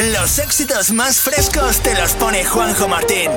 Los 0.00 0.38
éxitos 0.38 0.92
más 0.92 1.20
frescos 1.20 1.80
te 1.82 1.94
los 1.94 2.14
pone 2.14 2.42
Juanjo 2.42 2.88
Martín. 2.88 3.30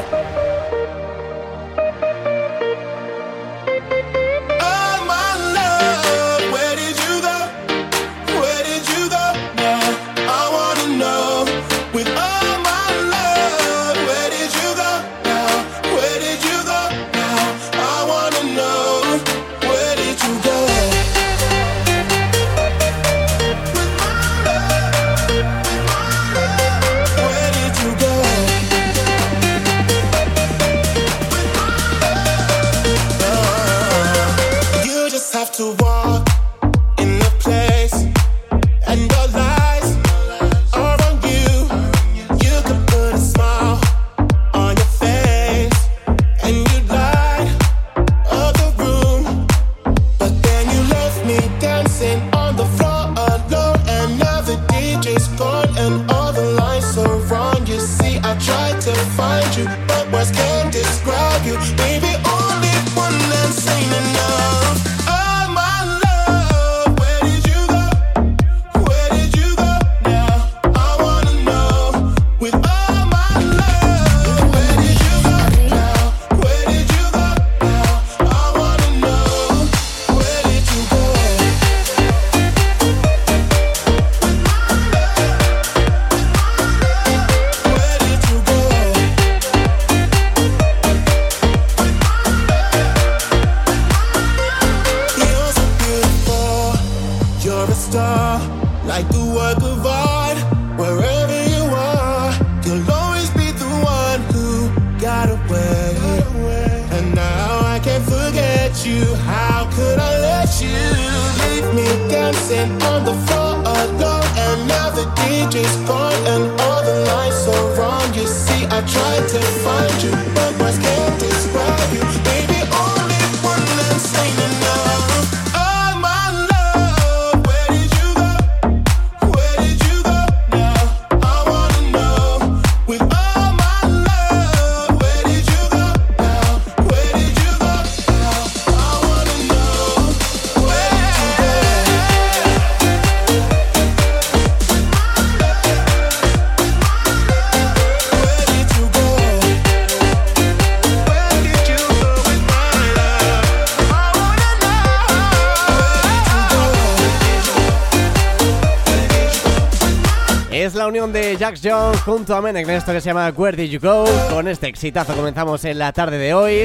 Jax 161.44 161.60
Jones 161.62 162.00
junto 162.04 162.38
a 162.38 162.42
Menek 162.42 162.70
en 162.70 162.76
esto 162.76 162.94
que 162.94 163.02
se 163.02 163.08
llama 163.08 163.30
Where 163.36 163.58
Did 163.58 163.70
You 163.70 163.82
Go. 163.82 164.06
Con 164.30 164.48
este 164.48 164.68
exitazo 164.68 165.14
comenzamos 165.14 165.66
en 165.66 165.78
la 165.78 165.92
tarde 165.92 166.18
de 166.18 166.34
hoy. 166.34 166.64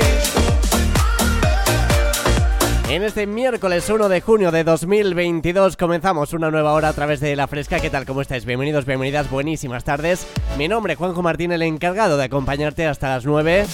En 2.88 3.02
este 3.02 3.26
miércoles 3.26 3.90
1 3.90 4.08
de 4.08 4.20
junio 4.20 4.52
de 4.52 4.62
2022 4.62 5.76
comenzamos 5.76 6.32
una 6.32 6.52
nueva 6.52 6.74
hora 6.74 6.90
a 6.90 6.92
través 6.92 7.18
de 7.18 7.34
La 7.34 7.48
Fresca. 7.48 7.80
¿Qué 7.80 7.90
tal? 7.90 8.06
¿Cómo 8.06 8.20
estáis? 8.20 8.44
Bienvenidos, 8.44 8.84
bienvenidas, 8.84 9.28
buenísimas 9.28 9.82
tardes. 9.82 10.28
Mi 10.56 10.68
nombre 10.68 10.92
es 10.92 10.98
Juanjo 11.00 11.22
Martín, 11.22 11.50
el 11.50 11.62
encargado 11.62 12.16
de 12.16 12.22
acompañarte 12.22 12.86
hasta 12.86 13.08
las 13.08 13.26
9. 13.26 13.66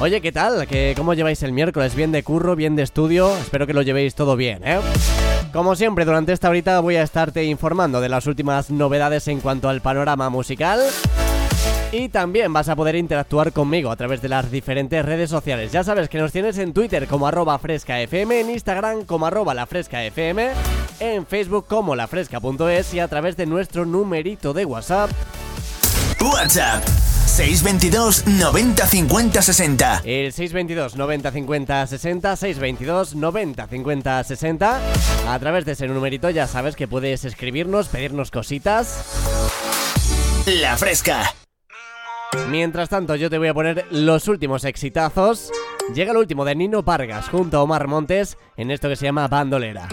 Oye, 0.00 0.20
¿qué 0.20 0.30
tal? 0.30 0.68
¿Qué, 0.68 0.94
¿Cómo 0.96 1.14
lleváis 1.14 1.42
el 1.42 1.50
miércoles? 1.50 1.96
¿Bien 1.96 2.12
de 2.12 2.22
curro? 2.22 2.54
¿Bien 2.54 2.76
de 2.76 2.84
estudio? 2.84 3.36
Espero 3.36 3.66
que 3.66 3.74
lo 3.74 3.82
llevéis 3.82 4.14
todo 4.14 4.36
bien, 4.36 4.62
¿eh? 4.64 4.78
Como 5.56 5.74
siempre, 5.74 6.04
durante 6.04 6.34
esta 6.34 6.50
horita 6.50 6.80
voy 6.80 6.96
a 6.96 7.02
estarte 7.02 7.42
informando 7.44 8.02
de 8.02 8.10
las 8.10 8.26
últimas 8.26 8.70
novedades 8.70 9.26
en 9.26 9.40
cuanto 9.40 9.70
al 9.70 9.80
panorama 9.80 10.28
musical. 10.28 10.82
Y 11.92 12.10
también 12.10 12.52
vas 12.52 12.68
a 12.68 12.76
poder 12.76 12.94
interactuar 12.94 13.54
conmigo 13.54 13.90
a 13.90 13.96
través 13.96 14.20
de 14.20 14.28
las 14.28 14.50
diferentes 14.50 15.02
redes 15.02 15.30
sociales. 15.30 15.72
Ya 15.72 15.82
sabes 15.82 16.10
que 16.10 16.18
nos 16.18 16.30
tienes 16.30 16.58
en 16.58 16.74
Twitter 16.74 17.06
como 17.06 17.26
arroba 17.26 17.58
frescafm, 17.58 18.32
en 18.32 18.50
Instagram 18.50 19.06
como 19.06 19.24
arroba 19.24 19.54
lafrescafm, 19.54 20.38
en 21.00 21.26
Facebook 21.26 21.64
como 21.66 21.96
lafresca.es 21.96 22.92
y 22.92 23.00
a 23.00 23.08
través 23.08 23.38
de 23.38 23.46
nuestro 23.46 23.86
numerito 23.86 24.52
de 24.52 24.66
WhatsApp. 24.66 25.10
WhatsApp 26.20 26.84
622 27.26 28.26
90 28.26 28.86
50 28.86 29.42
60. 29.42 30.02
El 30.04 30.32
622 30.32 30.96
90 30.96 31.30
50 31.32 31.86
60, 31.86 32.36
622 32.36 33.14
90 33.14 33.66
50 33.66 34.24
60. 34.24 34.80
A 35.28 35.38
través 35.38 35.64
de 35.64 35.72
ese 35.72 35.88
numerito 35.88 36.30
ya 36.30 36.46
sabes 36.46 36.76
que 36.76 36.88
puedes 36.88 37.24
escribirnos, 37.24 37.88
pedirnos 37.88 38.30
cositas. 38.30 39.04
La 40.46 40.76
fresca. 40.76 41.34
Mientras 42.48 42.88
tanto, 42.88 43.16
yo 43.16 43.28
te 43.28 43.38
voy 43.38 43.48
a 43.48 43.54
poner 43.54 43.86
los 43.90 44.28
últimos 44.28 44.64
exitazos. 44.64 45.50
Llega 45.94 46.12
el 46.12 46.18
último 46.18 46.44
de 46.44 46.54
Nino 46.54 46.82
Vargas 46.82 47.28
junto 47.28 47.58
a 47.58 47.62
Omar 47.62 47.88
Montes 47.88 48.38
en 48.56 48.70
esto 48.70 48.88
que 48.88 48.96
se 48.96 49.06
llama 49.06 49.28
Bandolera. 49.28 49.88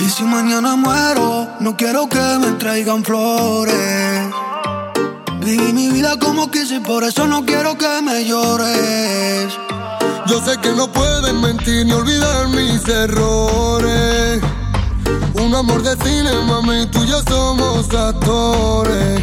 Y 0.00 0.08
si 0.08 0.22
mañana 0.24 0.76
muero, 0.76 1.48
no 1.60 1.76
quiero 1.76 2.08
que 2.08 2.38
me 2.40 2.52
traigan 2.52 3.04
flores. 3.04 4.17
Viví 5.48 5.72
mi 5.72 5.88
vida 5.88 6.18
como 6.18 6.50
quise, 6.50 6.78
por 6.82 7.04
eso 7.04 7.26
no 7.26 7.46
quiero 7.46 7.78
que 7.78 8.02
me 8.02 8.22
llores. 8.22 9.50
Yo 10.26 10.44
sé 10.44 10.58
que 10.60 10.72
no 10.72 10.92
pueden 10.92 11.40
mentir 11.40 11.86
ni 11.86 11.92
olvidar 11.92 12.48
mis 12.48 12.86
errores. 12.86 14.42
Un 15.32 15.54
amor 15.54 15.80
de 15.82 15.96
cine, 16.04 16.32
mami, 16.46 16.84
tú 16.88 17.02
y 17.02 17.06
yo 17.06 17.22
somos 17.26 17.88
actores. 17.94 19.22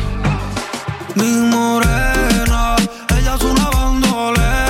Mi 1.13 1.29
morena, 1.53 2.75
ella 3.15 3.35
es 3.35 3.43
una 3.43 3.69
bandolera. 3.69 4.64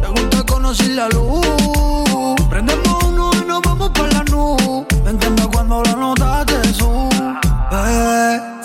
Te 0.00 0.08
gusta 0.08 0.42
conocer 0.44 0.90
la 0.90 1.08
luz. 1.08 1.44
Prendemos 2.50 3.04
uno 3.04 3.30
y 3.34 3.44
nos 3.46 3.62
vamos 3.62 3.90
para 3.90 4.08
la 4.12 4.24
nube. 4.24 4.86
Entiendo 5.06 5.50
cuando 5.50 5.82
la 5.82 5.92
nota 5.92 6.44
te 6.46 6.74
sube. 6.74 7.16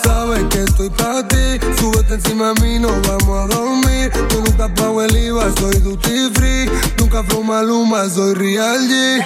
Sabes 0.04 0.44
que 0.50 0.64
estoy 0.64 0.90
para 0.90 1.28
ti, 1.28 1.60
súbete 1.80 2.16
encima 2.16 2.54
de 2.54 2.62
mí, 2.62 2.80
no 2.80 2.90
vamos 3.08 3.38
a 3.44 3.48
dormir. 3.56 4.12
Tú 4.30 4.42
nunca 4.46 4.68
pago 4.74 5.02
el 5.02 5.16
IVA, 5.16 5.52
soy 5.60 5.76
duty 5.80 6.30
free. 6.34 6.70
Nunca 6.98 7.24
flow 7.24 7.44
maluma, 7.44 8.10
soy 8.10 8.34
real 8.36 8.80
G. 8.90 9.24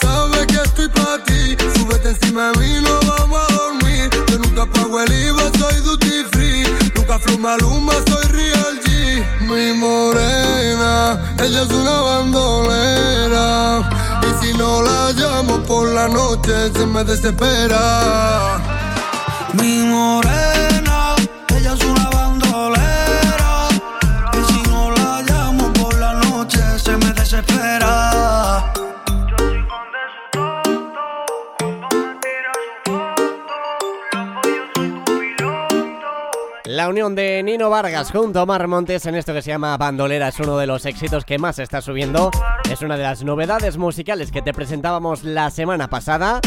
Sabes 0.00 0.46
que 0.46 0.56
estoy 0.56 0.88
para 0.88 1.22
ti, 1.24 1.56
súbete 1.76 2.10
encima 2.10 2.52
de 2.52 2.58
mí, 2.58 2.80
no 2.82 3.00
vamos 3.08 3.40
a 3.48 3.52
dormir. 3.54 4.10
Yo 4.28 4.38
nunca 4.38 4.66
pago 4.66 5.00
el 5.00 5.12
IVA, 5.12 5.50
soy 5.58 5.80
duty 5.82 6.24
free. 6.32 6.64
Nunca 6.94 7.18
flow 7.18 7.38
maluma, 7.38 7.94
soy 8.08 8.24
real 8.32 8.77
G. 8.77 8.77
Mi 9.40 9.72
morena, 9.72 11.18
ella 11.42 11.62
es 11.62 11.70
una 11.70 12.00
bandolera. 12.00 13.90
Y 14.22 14.44
si 14.44 14.52
no 14.56 14.82
la 14.82 15.12
llamo 15.12 15.58
por 15.62 15.88
la 15.88 16.08
noche, 16.08 16.70
se 16.72 16.86
me 16.86 17.04
desespera. 17.04 18.58
Mi 19.54 19.82
morena, 19.84 21.07
La 36.78 36.88
unión 36.88 37.16
de 37.16 37.42
Nino 37.42 37.70
Vargas 37.70 38.12
junto 38.12 38.38
a 38.38 38.44
Omar 38.44 38.68
Montes 38.68 39.04
en 39.06 39.16
esto 39.16 39.34
que 39.34 39.42
se 39.42 39.50
llama 39.50 39.76
Bandolera 39.76 40.28
es 40.28 40.38
uno 40.38 40.56
de 40.56 40.68
los 40.68 40.86
éxitos 40.86 41.24
que 41.24 41.36
más 41.36 41.58
está 41.58 41.80
subiendo. 41.80 42.30
Es 42.70 42.82
una 42.82 42.96
de 42.96 43.02
las 43.02 43.24
novedades 43.24 43.76
musicales 43.76 44.30
que 44.30 44.42
te 44.42 44.52
presentábamos 44.52 45.24
la 45.24 45.50
semana 45.50 45.90
pasada. 45.90 46.40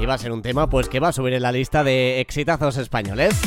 Y 0.00 0.06
va 0.06 0.14
a 0.14 0.18
ser 0.18 0.32
un 0.32 0.40
tema 0.40 0.70
pues 0.70 0.88
que 0.88 0.98
va 0.98 1.08
a 1.08 1.12
subir 1.12 1.34
en 1.34 1.42
la 1.42 1.52
lista 1.52 1.84
de 1.84 2.20
exitazos 2.20 2.78
españoles. 2.78 3.38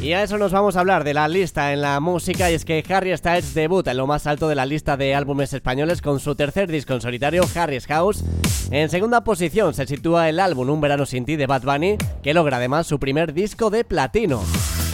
Y 0.00 0.14
a 0.14 0.22
eso 0.22 0.38
nos 0.38 0.50
vamos 0.50 0.76
a 0.76 0.80
hablar 0.80 1.04
de 1.04 1.12
la 1.12 1.28
lista 1.28 1.74
en 1.74 1.82
la 1.82 2.00
música 2.00 2.50
y 2.50 2.54
es 2.54 2.64
que 2.64 2.82
Harry 2.88 3.14
Styles 3.14 3.52
debuta 3.52 3.90
en 3.90 3.98
lo 3.98 4.06
más 4.06 4.26
alto 4.26 4.48
de 4.48 4.54
la 4.54 4.64
lista 4.64 4.96
de 4.96 5.14
álbumes 5.14 5.52
españoles 5.52 6.00
con 6.00 6.20
su 6.20 6.34
tercer 6.34 6.70
disco 6.70 6.94
en 6.94 7.02
solitario, 7.02 7.44
Harry's 7.54 7.86
House. 7.86 8.24
En 8.70 8.88
segunda 8.88 9.22
posición 9.24 9.74
se 9.74 9.86
sitúa 9.86 10.30
el 10.30 10.40
álbum 10.40 10.70
Un 10.70 10.80
verano 10.80 11.04
sin 11.04 11.26
ti 11.26 11.36
de 11.36 11.46
Bad 11.46 11.64
Bunny, 11.64 11.98
que 12.22 12.32
logra 12.32 12.56
además 12.56 12.86
su 12.86 12.98
primer 12.98 13.34
disco 13.34 13.68
de 13.68 13.84
platino. 13.84 14.42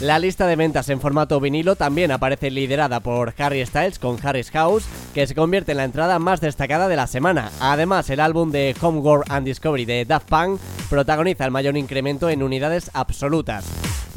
La 0.00 0.19
lista 0.19 0.49
de 0.49 0.56
ventas 0.56 0.88
en 0.88 1.00
formato 1.00 1.38
vinilo 1.38 1.76
también 1.76 2.11
aparece 2.11 2.50
liderada 2.50 2.99
por 2.99 3.32
Harry 3.38 3.64
Styles 3.64 4.00
con 4.00 4.19
Harry's 4.26 4.50
House, 4.50 4.87
que 5.14 5.29
se 5.29 5.37
convierte 5.37 5.70
en 5.70 5.79
la 5.79 5.85
entrada 5.85 6.19
más 6.19 6.41
destacada 6.41 6.88
de 6.88 6.97
la 6.97 7.06
semana. 7.06 7.53
Además, 7.61 8.11
el 8.11 8.19
álbum 8.19 8.50
de 8.50 8.75
Homeworld 8.81 9.31
and 9.31 9.47
Discovery 9.47 9.85
de 9.85 10.05
Daft 10.05 10.29
Punk 10.29 10.61
protagoniza 10.91 11.44
el 11.44 11.53
mayor 11.53 11.76
incremento 11.76 12.29
en 12.29 12.43
unidades 12.43 12.91
absolutas. 12.93 13.64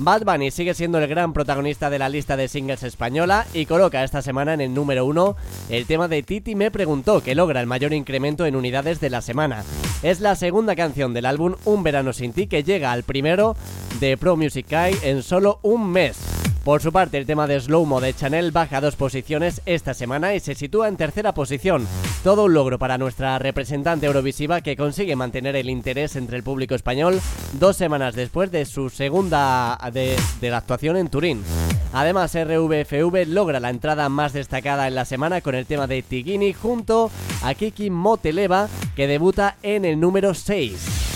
Bad 0.01 0.24
Bunny 0.24 0.50
sigue 0.50 0.74
siendo 0.74 0.98
el 0.98 1.10
gran 1.10 1.34
protagonista 1.34 1.90
de 1.90 2.00
la 2.00 2.07
lista 2.07 2.38
de 2.38 2.48
singles 2.48 2.84
española 2.84 3.46
y 3.54 3.66
coloca 3.66 4.01
esta 4.01 4.22
semana 4.22 4.54
en 4.54 4.62
el 4.62 4.74
número 4.74 5.06
1 5.06 5.36
el 5.69 5.86
tema 5.88 6.07
de 6.07 6.24
Titi 6.24 6.56
me 6.56 6.72
preguntó 6.72 7.22
que 7.22 7.36
logra 7.36 7.60
el 7.60 7.68
mayor 7.68 7.92
incremento 7.92 8.46
en 8.46 8.56
unidades 8.56 9.01
de 9.01 9.10
la 9.10 9.22
semana. 9.22 9.66
Es 10.01 10.22
la 10.22 10.38
segunda 10.38 10.78
canción 10.78 11.13
del 11.13 11.25
álbum 11.25 11.56
Un 11.66 11.84
verano 11.84 12.13
sin 12.13 12.31
ti 12.31 12.48
que 12.48 12.63
llega 12.63 12.94
al 12.94 13.04
primero 13.04 13.57
de 14.00 14.16
Pro 14.16 14.38
Music 14.38 14.68
Guy 14.69 14.98
en 15.04 15.22
solo 15.22 15.60
un 15.63 15.92
mes. 15.92 16.38
Por 16.69 16.83
su 16.83 16.92
parte, 16.92 17.18
el 17.18 17.25
tema 17.25 17.48
de 17.48 17.60
Slow 17.60 17.83
Mo 17.88 18.00
de 18.00 18.13
Chanel 18.13 18.51
baja 18.51 18.80
dos 18.80 18.95
posiciones 18.95 19.60
esta 19.66 19.95
semana 19.95 20.36
y 20.36 20.39
se 20.39 20.54
sitúa 20.54 20.88
en 20.88 20.98
tercera 20.98 21.33
posición. 21.33 21.88
Todo 22.24 22.44
un 22.44 22.54
logro 22.54 22.77
para 22.77 23.00
nuestra 23.00 23.39
representante 23.39 24.06
eurovisiva 24.06 24.62
que 24.62 24.77
consigue 24.77 25.16
mantener 25.16 25.56
el 25.56 25.68
interés 25.68 26.16
entre 26.16 26.38
el 26.38 26.44
público 26.44 26.75
español 26.75 27.19
dos 27.54 27.75
semanas 27.75 28.13
después 28.13 28.51
de 28.51 28.66
su 28.66 28.92
segunda 28.92 29.80
de, 29.92 30.16
la 30.42 30.57
actuación 30.57 30.95
en 30.98 31.10
Turín. 31.10 31.44
Además, 31.92 32.38
RVFV 32.38 33.25
logra 33.25 33.60
la 33.60 33.72
entrada 33.72 34.07
más 34.07 34.33
destacada 34.33 34.88
en 34.88 34.94
la 34.94 35.06
semana 35.06 35.42
con 35.42 35.56
el 35.56 35.65
tema 35.65 35.88
de 35.88 36.04
Tigini 36.04 36.54
junto 36.54 37.10
a 37.42 37.56
Kiki 37.56 37.89
Moteleva 37.89 38.68
que 38.95 39.07
debuta 39.07 39.57
en 39.63 39.86
el 39.86 40.00
número 40.00 40.36
6. 40.36 41.08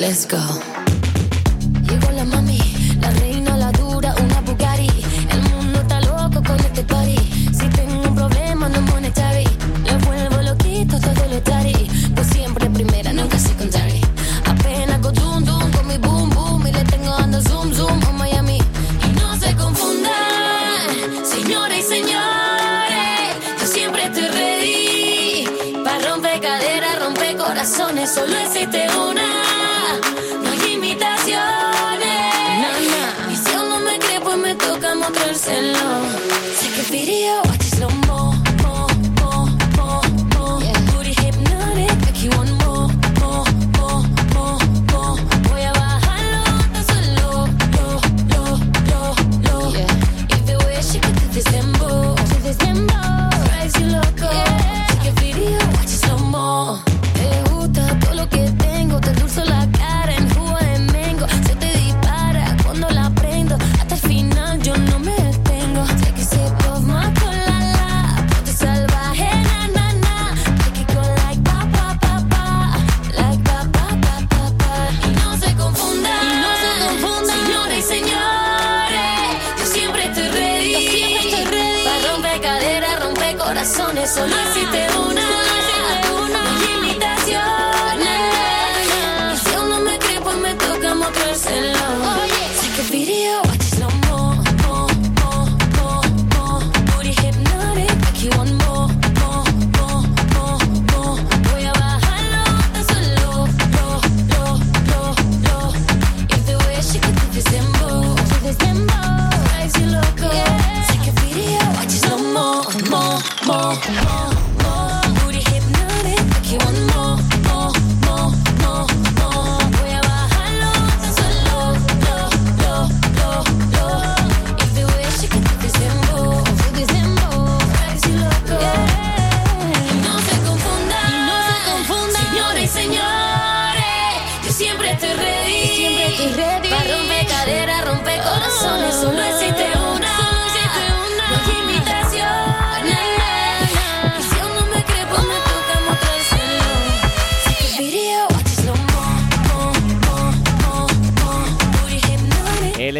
Let's 0.00 0.26
go. 0.26 0.38
Llegó 1.88 2.10
la 2.12 2.24
mami, 2.24 2.58
la 3.00 3.10
reina, 3.10 3.56
la 3.56 3.70
dura, 3.72 4.14
una 4.22 4.40
Bugatti. 4.40 4.88
El 5.30 5.42
mundo 5.50 5.80
está 5.80 6.00
loco 6.00 6.42
con 6.42 6.58
este 6.60 6.82
party. 6.82 7.16
Si 7.52 7.68
tengo 7.68 8.08
un 8.08 8.14
problema, 8.14 8.68
no 8.70 8.80
monetary. 8.80 9.44
Lo 9.86 9.98
vuelvo 10.06 10.42
loquito, 10.42 10.98
todo 10.98 11.26
lo 11.28 11.40
tari. 11.42 11.90
Pues 12.14 12.26
siempre 12.28 12.70
primera, 12.70 13.12
nunca 13.12 13.38
secondary. 13.38 14.00
Apenas 14.46 15.00
go 15.02 15.12
dum 15.12 15.44
dum 15.44 15.70
con 15.70 15.86
mi 15.86 15.98
boom 15.98 16.30
boom. 16.30 16.66
Y 16.66 16.72
le 16.72 16.84
tengo 16.84 17.10
dando 17.10 17.40
zoom 17.42 17.72
zoom 17.74 18.02
a 18.04 18.12
Miami. 18.12 18.58
Y 18.58 19.20
no 19.20 19.36
se 19.38 19.54
confundan, 19.54 20.88
señores 21.24 21.78
y 21.78 21.94
señores. 21.96 23.36
Yo 23.60 23.66
siempre 23.66 24.04
estoy 24.04 24.26
ready. 24.28 25.82
Para 25.84 25.98
romper 26.08 26.40
caderas, 26.40 26.98
romper 26.98 27.36
corazones. 27.36 28.10
Solo 28.14 28.36
existe 28.38 28.86
una. 28.96 29.41
Toca 35.42 35.60
mostrárselo. 35.60 35.72
Take 36.60 36.80
a 36.80 36.90
video, 36.90 37.51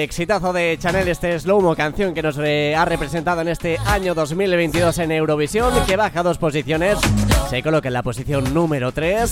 exitazo 0.02 0.52
de 0.52 0.78
Chanel, 0.80 1.08
este 1.08 1.38
Slow-Mo, 1.38 1.74
canción 1.76 2.14
que 2.14 2.22
nos 2.22 2.36
eh, 2.38 2.74
ha 2.76 2.84
representado 2.84 3.40
en 3.40 3.48
este 3.48 3.78
año 3.86 4.14
2022 4.14 4.98
en 4.98 5.12
Eurovisión, 5.12 5.72
que 5.86 5.96
baja 5.96 6.22
dos 6.22 6.38
posiciones, 6.38 6.98
se 7.50 7.62
coloca 7.62 7.88
en 7.88 7.94
la 7.94 8.02
posición 8.02 8.52
número 8.52 8.92
3, 8.92 9.30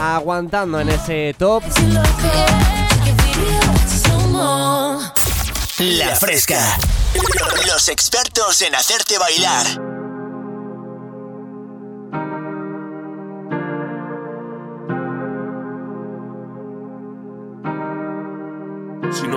aguantando 0.00 0.80
en 0.80 0.88
ese 0.90 1.34
top. 1.38 1.62
La 5.78 6.16
Fresca. 6.16 6.78
Los 7.66 7.88
expertos 7.88 8.62
en 8.62 8.74
hacerte 8.74 9.18
bailar. 9.18 9.97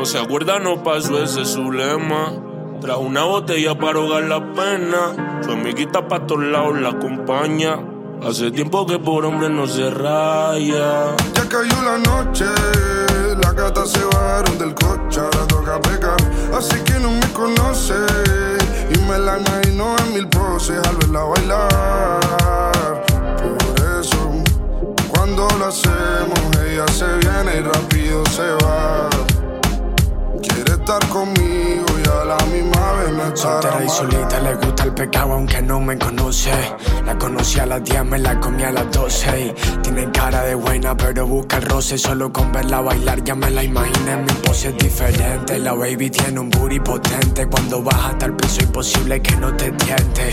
Se 0.05 0.19
acuerda, 0.19 0.59
no 0.59 0.83
pasó 0.83 1.21
ese 1.21 1.41
es 1.41 1.49
su 1.49 1.71
lema. 1.71 2.33
Trajo 2.79 3.01
una 3.01 3.23
botella 3.23 3.77
para 3.77 3.99
ahogar 3.99 4.23
la 4.23 4.53
pena. 4.53 5.41
Su 5.43 5.51
amiguita 5.51 6.07
pa' 6.07 6.25
todos 6.25 6.43
lados 6.43 6.79
la 6.79 6.89
acompaña. 6.89 7.79
Hace 8.23 8.51
tiempo 8.51 8.85
que 8.85 8.99
por 8.99 9.25
hombre 9.25 9.49
no 9.49 9.67
se 9.67 9.89
raya. 9.89 11.15
Ya 11.33 11.49
cayó 11.49 11.81
la 11.83 11.97
noche, 11.97 12.45
las 13.41 13.55
gatas 13.55 13.91
se 13.91 14.03
bajaron 14.03 14.57
del 14.57 14.73
coche, 14.73 15.19
ahora 15.19 15.47
toca 15.47 15.81
pecar. 15.81 16.17
Así 16.55 16.79
que 16.83 16.93
no 16.99 17.11
me 17.11 17.33
conoce 17.33 17.95
y 18.93 18.97
me 19.09 19.19
la 19.19 19.39
imagino 19.39 19.95
en 19.97 20.13
mil 20.13 20.27
poses 20.29 20.77
al 20.87 20.95
verla 20.97 21.23
bailar. 21.23 23.03
Por 23.37 23.99
eso, 23.99 24.31
cuando 25.09 25.47
lo 25.59 25.65
hacemos, 25.65 26.39
ella 26.67 26.87
se 26.87 27.05
viene 27.05 27.57
y 27.57 27.61
rápido 27.61 28.23
se 28.27 28.65
va. 28.65 29.10
Estar 30.91 31.07
conmigo 31.07 31.85
y 32.03 32.09
a 32.09 32.25
la 32.25 32.37
misma 32.47 32.91
vez 32.91 33.13
me 33.13 33.37
Soltera 33.37 33.81
y 33.81 33.87
solita 33.87 34.41
le 34.41 34.55
gusta 34.55 34.83
el 34.83 34.93
pecado 34.93 35.31
aunque 35.31 35.61
no 35.61 35.79
me 35.79 35.97
conoce. 35.97 36.51
La 37.05 37.17
conocí 37.17 37.59
a 37.59 37.65
las 37.65 37.81
10, 37.81 38.03
me 38.03 38.19
la 38.19 38.37
comí 38.41 38.61
a 38.63 38.71
las 38.71 38.91
12 38.91 39.39
y 39.39 39.81
Tiene 39.83 40.11
cara 40.11 40.43
de 40.43 40.53
buena 40.53 40.97
pero 40.97 41.25
busca 41.25 41.59
el 41.59 41.63
roce. 41.63 41.97
Solo 41.97 42.33
con 42.33 42.51
verla 42.51 42.81
bailar 42.81 43.23
ya 43.23 43.35
me 43.35 43.49
la 43.51 43.63
imaginé. 43.63 44.17
Mi 44.17 44.33
pose 44.45 44.67
es 44.67 44.77
diferente, 44.79 45.59
la 45.59 45.71
baby 45.71 46.09
tiene 46.09 46.41
un 46.41 46.49
booty 46.49 46.81
potente. 46.81 47.47
Cuando 47.47 47.81
baja 47.81 48.09
hasta 48.09 48.25
el 48.25 48.33
piso 48.33 48.61
imposible 48.61 49.21
que 49.21 49.37
no 49.37 49.55
te 49.55 49.71
tiente. 49.71 50.27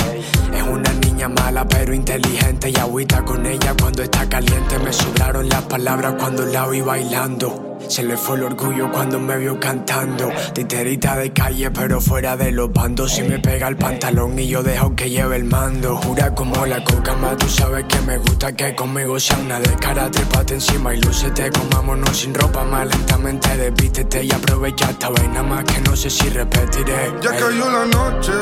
Es 0.52 0.62
una 0.68 0.92
niña 0.94 1.28
mala 1.28 1.68
pero 1.68 1.94
inteligente. 1.94 2.70
Y 2.70 2.76
agüita 2.78 3.24
con 3.24 3.46
ella 3.46 3.74
cuando 3.80 4.02
está 4.02 4.28
caliente. 4.28 4.76
Me 4.80 4.92
sobraron 4.92 5.48
las 5.48 5.62
palabras 5.62 6.16
cuando 6.18 6.44
la 6.46 6.66
vi 6.66 6.80
bailando 6.80 7.67
se 7.88 8.02
le 8.02 8.16
fue 8.16 8.36
el 8.36 8.44
orgullo 8.44 8.90
cuando 8.92 9.18
me 9.18 9.36
vio 9.38 9.58
cantando. 9.58 10.30
Titerita 10.52 11.16
de 11.16 11.32
calle, 11.32 11.70
pero 11.70 12.00
fuera 12.00 12.36
de 12.36 12.52
los 12.52 12.72
bandos. 12.72 13.12
Si 13.12 13.22
me 13.22 13.38
pega 13.38 13.68
el 13.68 13.76
pantalón 13.76 14.38
y 14.38 14.46
yo 14.46 14.62
dejo 14.62 14.94
que 14.94 15.10
lleve 15.10 15.36
el 15.36 15.44
mando. 15.44 15.96
Jura 15.96 16.34
como 16.34 16.66
la 16.66 16.84
coca, 16.84 17.14
más 17.14 17.36
tú 17.38 17.48
sabes 17.48 17.84
que 17.88 18.00
me 18.02 18.18
gusta 18.18 18.52
que 18.52 18.74
conmigo 18.74 19.18
sea 19.18 19.38
una 19.38 19.58
de 19.60 19.74
cara. 19.76 20.10
Trépate 20.10 20.54
encima 20.54 20.94
y 20.94 21.00
lúcete. 21.00 21.50
Comámonos 21.50 22.16
sin 22.16 22.34
ropa, 22.34 22.64
más 22.64 22.86
lentamente 22.86 23.56
desvístete 23.56 24.24
y 24.24 24.32
aprovecha 24.32 24.90
esta 24.90 25.08
vaina 25.10 25.42
más 25.42 25.64
que 25.64 25.80
no 25.80 25.96
sé 25.96 26.10
si 26.10 26.28
repetiré. 26.28 27.12
Ya 27.22 27.30
cayó 27.30 27.70
la 27.70 27.86
noche, 27.86 28.32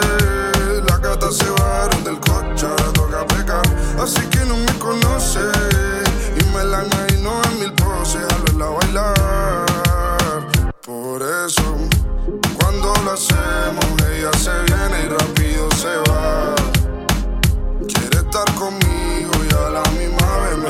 las 0.89 1.01
gatas 1.01 1.37
se 1.37 1.49
bajaron 1.49 2.05
del 2.05 2.19
coche, 2.21 2.67
ahora 2.67 2.93
toca 2.93 3.27
pecar. 3.27 3.63
Así 4.01 4.21
que 4.31 4.41
no 4.41 4.57
me 4.57 4.73
conoce 4.79 5.41
y 6.39 6.45
me 6.55 6.65
la 6.65 6.85
imagino 6.85 7.41
en 7.51 7.61
mil 7.61 7.73
poses 8.57 8.63
al 8.63 8.77
verla 8.79 9.66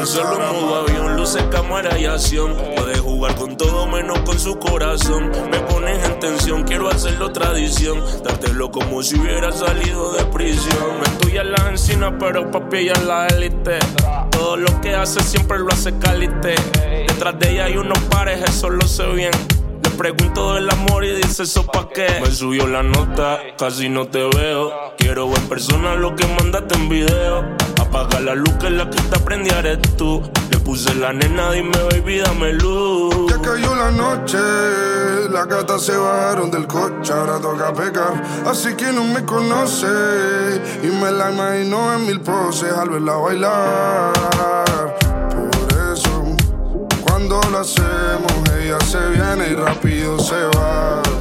solo 0.07 0.33
estará 0.33 0.53
modo 0.53 0.77
avión, 0.77 1.17
luces, 1.17 1.43
cámara 1.51 1.99
y 1.99 2.07
acción. 2.07 2.55
Puede 2.77 2.99
jugar 2.99 3.35
con 3.35 3.57
todo 3.57 3.87
menos 3.87 4.21
con 4.21 4.39
su 4.39 4.59
corazón. 4.59 5.31
Me 5.51 5.59
pones 5.61 6.05
en 6.05 6.21
tensión, 6.21 6.65
quiero 6.65 6.89
hacerlo 6.89 7.33
tradición. 7.33 8.03
Dártelo 8.23 8.71
como 8.71 9.03
si 9.03 9.19
hubiera 9.19 9.53
salido 9.53 10.13
de 10.13 10.25
prisión. 10.27 11.01
Me 11.01 11.27
en 11.37 11.53
la 11.53 11.69
encina, 11.69 12.17
pero 12.19 12.51
papi 12.51 12.79
ella 12.79 12.93
es 12.93 13.05
la 13.05 13.27
élite. 13.27 13.79
Todo 14.31 14.57
lo 14.57 14.81
que 14.81 14.95
hace 14.95 15.21
siempre 15.23 15.59
lo 15.59 15.69
hace 15.69 15.99
calité. 15.99 16.55
Detrás 17.07 17.39
de 17.39 17.51
ella 17.51 17.65
hay 17.67 17.77
unos 17.77 17.99
pares, 18.05 18.43
eso 18.49 18.71
lo 18.71 18.87
sé 18.87 19.07
bien. 19.09 19.33
Le 19.83 19.91
pregunto 19.91 20.55
del 20.55 20.71
amor 20.71 21.05
y 21.05 21.15
dice 21.15 21.43
eso 21.43 21.67
pa' 21.67 21.89
qué. 21.91 22.07
Me 22.23 22.31
subió 22.31 22.67
la 22.67 22.83
nota, 22.83 23.39
casi 23.59 23.89
no 23.89 24.07
te 24.07 24.27
veo. 24.27 24.95
Quiero 24.97 25.29
ver 25.29 25.41
persona 25.43 25.95
lo 25.95 26.17
que 26.17 26.27
mandaste 26.27 26.75
en 26.75 26.89
video. 26.89 27.66
Apaga 27.97 28.21
la 28.21 28.35
luz 28.35 28.53
que 28.61 28.69
la 28.69 28.91
que 28.91 29.01
te 29.01 29.19
prendí 29.21 29.49
eres 29.49 29.79
tú. 29.97 30.23
Le 30.51 30.59
puse 30.59 30.95
la 30.97 31.15
nena, 31.15 31.53
dime 31.53 31.79
baby, 31.91 32.19
dame 32.19 32.53
luz. 32.53 33.31
Ya 33.31 33.41
cayó 33.41 33.75
la 33.75 33.91
noche, 33.91 34.39
las 35.31 35.47
gatas 35.47 35.81
se 35.81 35.97
bajaron 35.97 36.51
del 36.51 36.67
coche, 36.67 37.15
ahora 37.15 37.39
toca 37.41 37.73
pecar. 37.73 38.23
Así 38.47 38.75
que 38.75 38.93
no 38.93 39.03
me 39.03 39.25
conoce 39.25 39.87
y 40.83 40.89
me 40.89 41.11
la 41.11 41.33
imagino 41.33 41.95
en 41.95 42.07
mil 42.07 42.21
poses 42.21 42.71
al 42.71 42.91
verla 42.91 43.15
bailar. 43.15 44.13
Por 45.31 45.93
eso, 45.95 46.37
cuando 47.01 47.41
lo 47.51 47.61
hacemos, 47.61 48.33
ella 48.61 48.79
se 48.81 49.09
viene 49.09 49.53
y 49.53 49.55
rápido 49.55 50.19
se 50.19 50.45
va. 50.59 51.16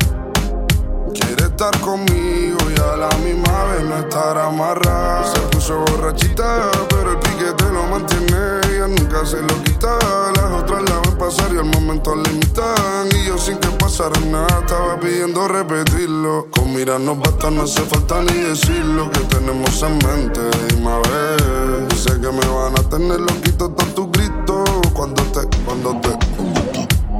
Estar 1.55 1.79
conmigo 1.79 2.57
y 2.69 2.81
a 2.81 2.97
la 2.97 3.09
misma 3.19 3.63
vez 3.63 3.85
no 3.85 3.99
estar 3.99 4.37
amarrada. 4.37 5.23
Se 5.33 5.39
puso 5.55 5.79
borrachita, 5.79 6.69
pero 6.89 7.11
el 7.13 7.19
piquete 7.19 7.63
lo 7.71 7.83
mantiene. 7.83 8.59
Ella 8.67 8.87
nunca 8.89 9.25
se 9.25 9.41
lo 9.41 9.63
quita. 9.63 9.97
Las 10.35 10.51
otras 10.51 10.83
la 10.89 10.99
ven 10.99 11.17
pasar 11.17 11.53
y 11.53 11.57
al 11.57 11.63
momento 11.63 12.13
la 12.13 12.29
imitan. 12.29 13.07
Y 13.17 13.27
yo 13.27 13.37
sin 13.37 13.57
que 13.59 13.69
pasara 13.69 14.19
nada 14.19 14.59
estaba 14.59 14.99
pidiendo 14.99 15.47
repetirlo. 15.47 16.47
Con 16.51 16.73
mirarnos 16.73 17.19
basta, 17.19 17.49
no 17.49 17.61
hace 17.61 17.83
falta 17.83 18.21
ni 18.21 18.33
decirlo 18.33 19.09
que 19.11 19.21
tenemos 19.21 19.81
en 19.81 19.97
mente. 19.99 20.41
Dime 20.67 20.91
a 20.91 20.97
ver, 20.97 21.87
sé 21.95 22.19
que 22.19 22.33
me 22.33 22.45
van 22.47 22.77
a 22.77 22.89
tener 22.89 23.21
loquito 23.21 23.69
todos 23.69 23.95
tus 23.95 24.11
gritos. 24.11 24.69
Cuando 24.93 25.23
te, 25.31 25.47
cuando 25.63 26.01
te. 26.01 26.09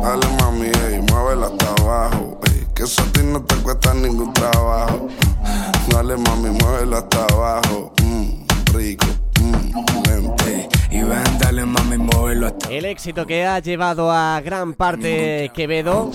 Dale 0.02 0.28
mami, 0.42 0.72
ey, 0.90 1.02
muévela 1.10 1.48
hasta 1.48 1.82
abajo. 1.82 2.38
Que 2.76 2.84
eso 2.84 3.02
a 3.02 3.06
ti 3.06 3.22
no 3.24 3.44
te 3.44 3.56
cuesta 3.56 3.94
ningún 3.94 4.34
trabajo. 4.34 5.08
Dale 5.90 6.18
mami, 6.18 6.50
muévela 6.50 6.98
hasta 6.98 7.26
abajo. 7.26 7.94
Mmm, 8.04 8.74
rico, 8.74 9.08
lente. 10.06 10.68
Y 10.92 11.02
dale 11.40 11.66
mami, 11.66 11.98
móvelo 11.98 12.48
hasta 12.48 12.70
El 12.70 12.86
éxito 12.86 13.26
que 13.26 13.46
ha 13.46 13.60
llevado 13.60 14.12
a 14.12 14.40
gran 14.42 14.74
parte 14.74 15.52
Quevedo 15.54 16.12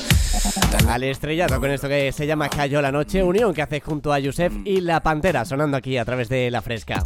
al 0.88 1.02
estrellato 1.02 1.61
con 1.61 1.71
esto 1.71 1.88
que 1.88 2.12
se 2.12 2.26
llama 2.26 2.49
Cayó 2.49 2.81
la 2.81 2.93
Noche, 2.93 3.23
unión 3.23 3.52
que 3.52 3.62
hace 3.62 3.81
junto 3.81 4.12
a 4.12 4.19
Yusef 4.19 4.52
y 4.64 4.81
La 4.81 5.02
Pantera, 5.02 5.45
sonando 5.45 5.76
aquí 5.76 5.97
a 5.99 6.05
través 6.05 6.29
de 6.29 6.50
La 6.50 6.62
Fresca. 6.62 7.02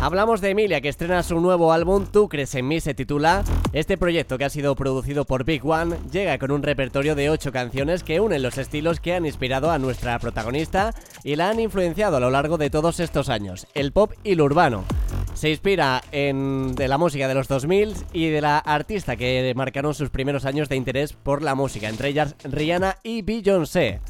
Hablamos 0.00 0.40
de 0.40 0.50
Emilia, 0.50 0.80
que 0.80 0.88
estrena 0.88 1.22
su 1.22 1.38
nuevo 1.40 1.72
álbum 1.72 2.06
Tú 2.06 2.28
crees 2.28 2.54
en 2.54 2.66
mí, 2.68 2.80
se 2.80 2.94
titula. 2.94 3.44
Este 3.72 3.96
proyecto, 3.96 4.36
que 4.36 4.44
ha 4.44 4.50
sido 4.50 4.76
producido 4.76 5.24
por 5.24 5.44
Big 5.44 5.64
One, 5.64 5.96
llega 6.12 6.36
con 6.36 6.50
un 6.50 6.62
repertorio 6.62 7.14
de 7.14 7.30
8 7.30 7.52
canciones 7.52 8.02
que 8.02 8.20
unen 8.20 8.42
los 8.42 8.58
estilos 8.58 9.00
que 9.00 9.14
han 9.14 9.24
inspirado 9.24 9.70
a 9.70 9.78
nuestra 9.78 10.18
protagonista 10.18 10.94
y 11.24 11.36
la 11.36 11.48
han 11.48 11.58
influenciado 11.58 12.18
a 12.18 12.20
lo 12.20 12.30
largo 12.30 12.58
de 12.58 12.68
todos 12.68 13.00
estos 13.00 13.30
años, 13.30 13.66
el 13.72 13.92
pop 13.92 14.12
y 14.24 14.34
lo 14.34 14.44
urbano. 14.44 14.84
Se 15.32 15.48
inspira 15.48 16.02
en 16.12 16.74
de 16.74 16.86
la 16.86 16.98
música 16.98 17.28
de 17.28 17.34
los 17.34 17.48
2000 17.48 17.94
y 18.12 18.28
de 18.28 18.42
la 18.42 18.58
artista 18.58 19.16
que 19.16 19.54
marcaron 19.56 19.94
sus 19.94 20.10
primeros 20.10 20.44
años 20.44 20.68
de 20.68 20.76
interés 20.76 21.14
por 21.14 21.40
la 21.40 21.54
música, 21.54 21.88
entre 21.88 22.10
ellas 22.10 22.36
Rihanna 22.44 22.98
y 23.02 23.22
Beyoncé. 23.22 24.00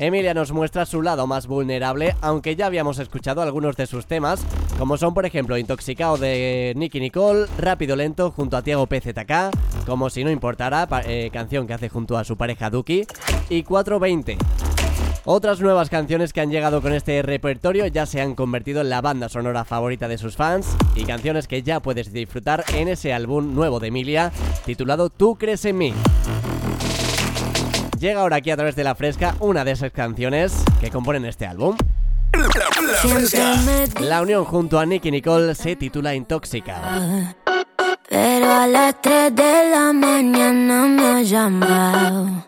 Emilia 0.00 0.32
nos 0.32 0.50
muestra 0.50 0.86
su 0.86 1.02
lado 1.02 1.26
más 1.26 1.46
vulnerable, 1.46 2.16
aunque 2.22 2.56
ya 2.56 2.64
habíamos 2.64 2.98
escuchado 2.98 3.42
algunos 3.42 3.76
de 3.76 3.86
sus 3.86 4.06
temas, 4.06 4.42
como 4.78 4.96
son 4.96 5.12
por 5.12 5.26
ejemplo 5.26 5.58
Intoxicado 5.58 6.16
de 6.16 6.72
Nicky 6.74 7.00
Nicole, 7.00 7.44
Rápido 7.58 7.96
Lento 7.96 8.30
junto 8.30 8.56
a 8.56 8.62
Tiago 8.62 8.86
PZK, 8.86 9.50
Como 9.84 10.08
si 10.08 10.24
no 10.24 10.30
importara, 10.30 10.88
eh, 11.04 11.28
canción 11.30 11.66
que 11.66 11.74
hace 11.74 11.90
junto 11.90 12.16
a 12.16 12.24
su 12.24 12.38
pareja 12.38 12.70
Duki, 12.70 13.04
y 13.50 13.62
420. 13.62 14.38
Otras 15.26 15.60
nuevas 15.60 15.90
canciones 15.90 16.32
que 16.32 16.40
han 16.40 16.50
llegado 16.50 16.80
con 16.80 16.94
este 16.94 17.20
repertorio 17.20 17.86
ya 17.86 18.06
se 18.06 18.22
han 18.22 18.34
convertido 18.34 18.80
en 18.80 18.88
la 18.88 19.02
banda 19.02 19.28
sonora 19.28 19.66
favorita 19.66 20.08
de 20.08 20.16
sus 20.16 20.34
fans 20.34 20.78
y 20.94 21.04
canciones 21.04 21.46
que 21.46 21.62
ya 21.62 21.80
puedes 21.80 22.10
disfrutar 22.10 22.64
en 22.74 22.88
ese 22.88 23.12
álbum 23.12 23.54
nuevo 23.54 23.80
de 23.80 23.88
Emilia 23.88 24.32
titulado 24.64 25.10
Tú 25.10 25.36
crees 25.36 25.66
en 25.66 25.76
mí. 25.76 25.92
Llega 28.00 28.22
ahora 28.22 28.36
aquí 28.36 28.50
a 28.50 28.56
través 28.56 28.74
de 28.76 28.82
la 28.82 28.94
fresca 28.94 29.34
una 29.40 29.62
de 29.62 29.72
esas 29.72 29.92
canciones 29.92 30.54
que 30.80 30.90
componen 30.90 31.26
este 31.26 31.46
álbum. 31.46 31.76
La 34.00 34.22
unión 34.22 34.46
junto 34.46 34.78
a 34.78 34.86
Nicky 34.86 35.10
Nicole 35.10 35.54
se 35.54 35.76
titula 35.76 36.14
Intóxica. 36.14 37.34
Pero 38.08 38.50
a 38.50 38.66
las 38.66 39.02
3 39.02 39.36
de 39.36 39.70
la 39.70 39.92
mañana 39.92 40.86
me 40.86 41.06
ha 41.08 41.22
llamado. 41.22 42.46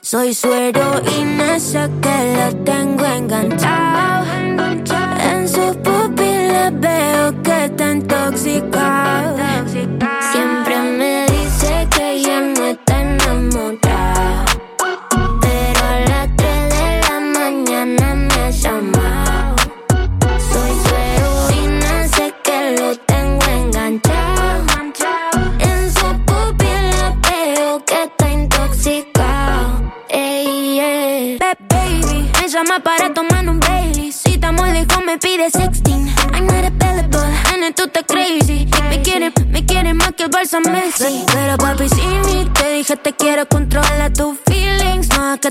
Soy 0.00 0.34
su 0.34 0.52
heroína, 0.52 1.60
sé 1.60 1.88
que 2.02 2.34
la 2.36 2.50
tengo 2.64 3.04
enganchado. 3.04 4.26
En 5.22 5.48
sus 5.48 5.76
pupilas 5.76 6.72
veo 6.80 7.42
que 7.44 7.64
está 7.66 7.92
intoxicado. 7.92 9.36
Siempre 10.32 10.82
me 10.82 11.29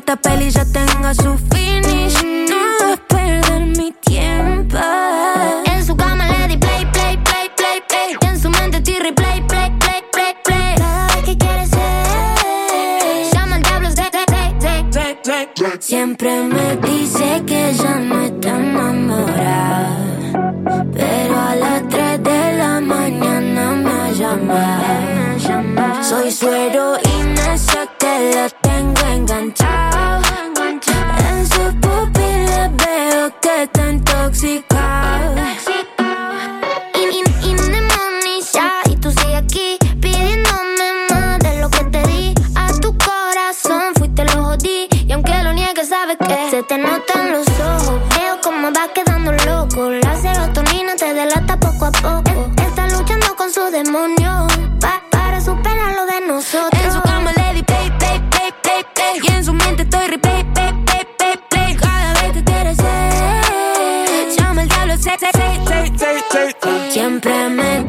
esta 0.09 0.21
peli 0.29 0.49
ya 0.51 0.58
luchando 53.69 53.69
con 53.69 53.71
su 53.71 53.71
demonio 53.71 54.47
pa- 54.79 55.01
para 55.09 55.39
superar 55.41 55.95
lo 55.95 56.05
de 56.05 56.21
nosotros. 56.27 56.81
En 56.83 56.91
su 56.91 57.01
cama 57.01 57.31
le 57.35 57.53
di 57.55 57.63
play, 57.63 57.91
play, 57.99 58.19
play, 58.29 58.53
play, 58.61 58.83
play. 58.95 59.19
Y 59.23 59.31
en 59.31 59.43
su 59.45 59.53
mente 59.53 59.83
estoy 59.83 60.07
replay, 60.07 60.43
play, 60.53 60.73
play, 60.85 61.05
play, 61.17 61.39
play. 61.49 61.75
Cada 61.75 62.13
vez 62.21 62.31
que 62.33 62.43
quieres 62.43 62.77
ser, 62.77 64.37
llama 64.37 64.61
el 64.63 64.69
diablo, 64.69 64.97
say, 64.97 65.17
say, 65.19 65.31
say, 65.33 65.97
say, 65.97 66.23
say. 66.61 66.91
Siempre 66.91 67.49
me 67.49 67.83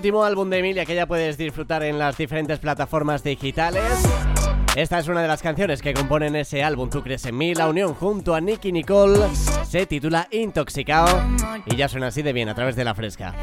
último 0.00 0.24
álbum 0.24 0.48
de 0.48 0.60
Emilia 0.60 0.86
que 0.86 0.94
ya 0.94 1.04
puedes 1.04 1.36
disfrutar 1.36 1.82
en 1.82 1.98
las 1.98 2.16
diferentes 2.16 2.58
plataformas 2.58 3.22
digitales. 3.22 3.84
Esta 4.74 4.98
es 4.98 5.08
una 5.08 5.20
de 5.20 5.28
las 5.28 5.42
canciones 5.42 5.82
que 5.82 5.92
componen 5.92 6.36
ese 6.36 6.64
álbum 6.64 6.88
Tú 6.88 7.02
crees 7.02 7.26
en 7.26 7.36
mí, 7.36 7.54
la 7.54 7.68
unión 7.68 7.92
junto 7.92 8.34
a 8.34 8.40
Nicky 8.40 8.72
Nicole 8.72 9.18
se 9.68 9.84
titula 9.84 10.26
Intoxicado 10.30 11.22
y 11.66 11.76
ya 11.76 11.86
suena 11.86 12.06
así 12.06 12.22
de 12.22 12.32
bien 12.32 12.48
a 12.48 12.54
través 12.54 12.76
de 12.76 12.84
la 12.84 12.94
fresca. 12.94 13.34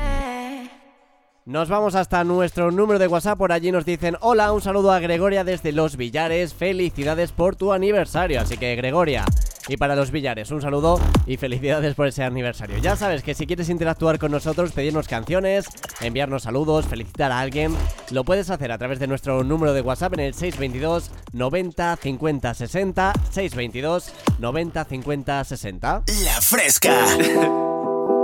Nos 1.45 1.69
vamos 1.69 1.93
hasta 1.93 2.23
nuestro 2.23 2.71
número 2.71 2.97
de 2.97 3.05
WhatsApp, 3.05 3.37
por 3.37 3.51
allí 3.51 3.71
nos 3.71 3.85
dicen 3.85 4.17
Hola, 4.21 4.51
un 4.51 4.61
saludo 4.61 4.91
a 4.91 4.99
Gregoria 4.99 5.43
desde 5.43 5.71
Los 5.71 5.95
Villares, 5.95 6.55
felicidades 6.55 7.33
por 7.33 7.55
tu 7.55 7.71
aniversario, 7.71 8.41
así 8.41 8.57
que 8.57 8.75
Gregoria, 8.75 9.25
y 9.67 9.77
para 9.77 9.95
Los 9.95 10.11
Villares, 10.11 10.51
un 10.51 10.61
saludo 10.61 10.99
y 11.25 11.37
felicidades 11.37 11.95
por 11.95 12.07
ese 12.07 12.23
aniversario. 12.23 12.77
Ya 12.77 12.95
sabes 12.95 13.23
que 13.23 13.33
si 13.33 13.45
quieres 13.45 13.69
interactuar 13.69 14.19
con 14.19 14.31
nosotros, 14.31 14.71
pedirnos 14.71 15.07
canciones, 15.07 15.65
enviarnos 16.01 16.43
saludos, 16.43 16.85
felicitar 16.85 17.31
a 17.31 17.39
alguien, 17.39 17.75
lo 18.11 18.23
puedes 18.23 18.49
hacer 18.49 18.71
a 18.71 18.77
través 18.77 18.99
de 18.99 19.07
nuestro 19.07 19.43
número 19.43 19.73
de 19.73 19.81
WhatsApp 19.81 20.13
en 20.13 20.19
el 20.21 20.33
622 20.33 21.11
90 21.33 21.97
50 21.97 22.53
60, 22.53 23.13
622 23.31 24.13
90 24.39 24.85
50 24.85 25.43
60. 25.43 26.03
La 26.23 26.41
fresca. 26.41 27.05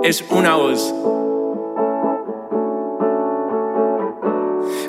es 0.04 0.24
una 0.30 0.56
voz. 0.56 1.33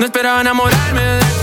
no 0.00 0.06
esperaba 0.06 0.40
enamorarme 0.40 1.00
de 1.00 1.35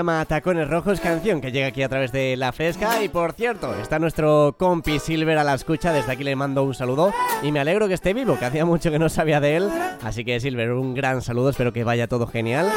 llama 0.00 0.24
Tacones 0.24 0.66
Rojos, 0.66 0.98
canción 0.98 1.42
que 1.42 1.52
llega 1.52 1.66
aquí 1.66 1.82
a 1.82 1.88
través 1.90 2.10
de 2.10 2.34
La 2.34 2.52
Fresca. 2.52 3.02
Y 3.04 3.10
por 3.10 3.34
cierto, 3.34 3.74
está 3.74 3.98
nuestro 3.98 4.56
compi 4.58 4.98
Silver 4.98 5.36
a 5.36 5.44
la 5.44 5.52
escucha. 5.52 5.92
Desde 5.92 6.10
aquí 6.10 6.24
le 6.24 6.34
mando 6.36 6.62
un 6.62 6.74
saludo 6.74 7.12
y 7.42 7.52
me 7.52 7.60
alegro 7.60 7.86
que 7.86 7.92
esté 7.92 8.14
vivo, 8.14 8.38
que 8.38 8.46
hacía 8.46 8.64
mucho 8.64 8.90
que 8.90 8.98
no 8.98 9.10
sabía 9.10 9.40
de 9.40 9.56
él. 9.56 9.68
Así 10.02 10.24
que 10.24 10.40
Silver, 10.40 10.72
un 10.72 10.94
gran 10.94 11.20
saludo, 11.20 11.50
espero 11.50 11.74
que 11.74 11.84
vaya 11.84 12.08
todo 12.08 12.26
genial. 12.26 12.72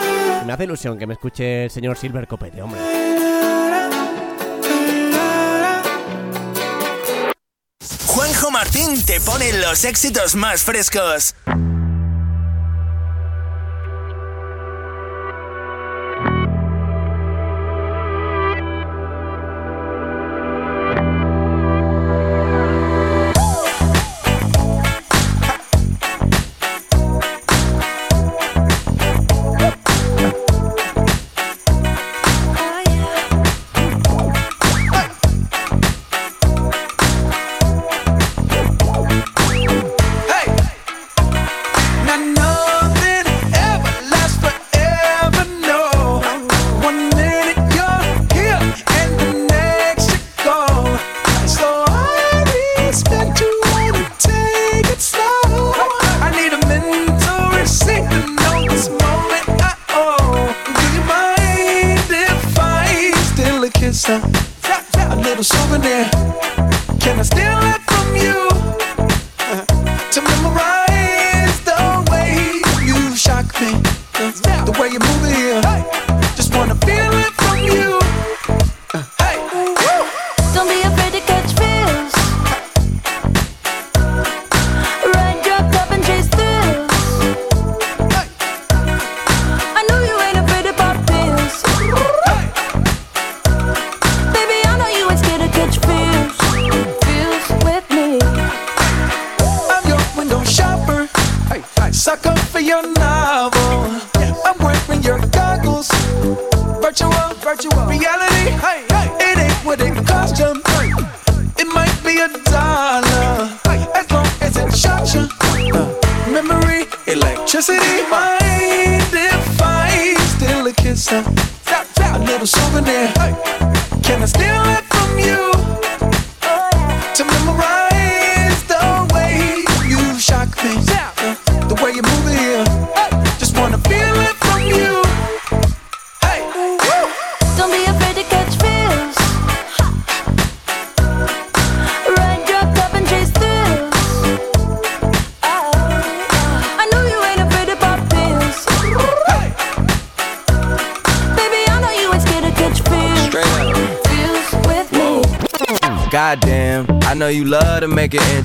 Me 0.45 0.51
hace 0.51 0.65
ilusión 0.65 0.97
que 0.97 1.07
me 1.07 1.13
escuche 1.13 1.63
el 1.63 1.69
señor 1.69 1.97
Silver 1.97 2.27
Copete, 2.27 2.61
hombre. 2.61 2.81
Juanjo 8.05 8.51
Martín 8.51 9.01
te 9.05 9.21
pone 9.21 9.53
los 9.61 9.85
éxitos 9.85 10.35
más 10.35 10.63
frescos. 10.63 11.35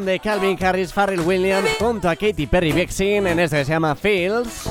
de 0.00 0.20
Calvin 0.20 0.56
Harris, 0.64 0.90
Farrell 0.90 1.20
Williams 1.20 1.68
junto 1.78 2.08
a 2.08 2.16
Katy 2.16 2.46
Perry 2.46 2.72
Vexin 2.72 3.26
en 3.26 3.38
esto 3.38 3.56
que 3.56 3.64
se 3.66 3.72
llama 3.72 3.94
Fields. 3.94 4.66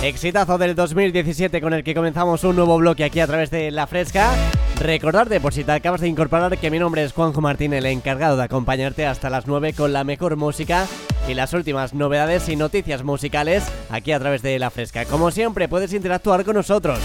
Exitazo 0.00 0.56
del 0.56 0.76
2017 0.76 1.60
con 1.60 1.74
el 1.74 1.82
que 1.82 1.92
comenzamos 1.92 2.44
un 2.44 2.54
nuevo 2.54 2.78
bloque 2.78 3.02
aquí 3.02 3.18
a 3.18 3.26
través 3.26 3.50
de 3.50 3.72
La 3.72 3.88
Fresca. 3.88 4.30
Recordarte, 4.78 5.40
por 5.40 5.52
si 5.52 5.64
te 5.64 5.72
acabas 5.72 6.00
de 6.00 6.06
incorporar, 6.06 6.56
que 6.58 6.70
mi 6.70 6.78
nombre 6.78 7.02
es 7.02 7.12
Juanjo 7.12 7.40
Martín, 7.40 7.72
el 7.72 7.86
encargado 7.86 8.36
de 8.36 8.44
acompañarte 8.44 9.04
hasta 9.04 9.30
las 9.30 9.48
9 9.48 9.72
con 9.72 9.92
la 9.92 10.04
mejor 10.04 10.36
música 10.36 10.86
y 11.28 11.34
las 11.34 11.52
últimas 11.52 11.92
novedades 11.92 12.48
y 12.48 12.54
noticias 12.54 13.02
musicales 13.02 13.64
aquí 13.90 14.12
a 14.12 14.20
través 14.20 14.42
de 14.42 14.60
La 14.60 14.70
Fresca. 14.70 15.06
Como 15.06 15.32
siempre, 15.32 15.68
puedes 15.68 15.92
interactuar 15.92 16.44
con 16.44 16.54
nosotros 16.54 17.00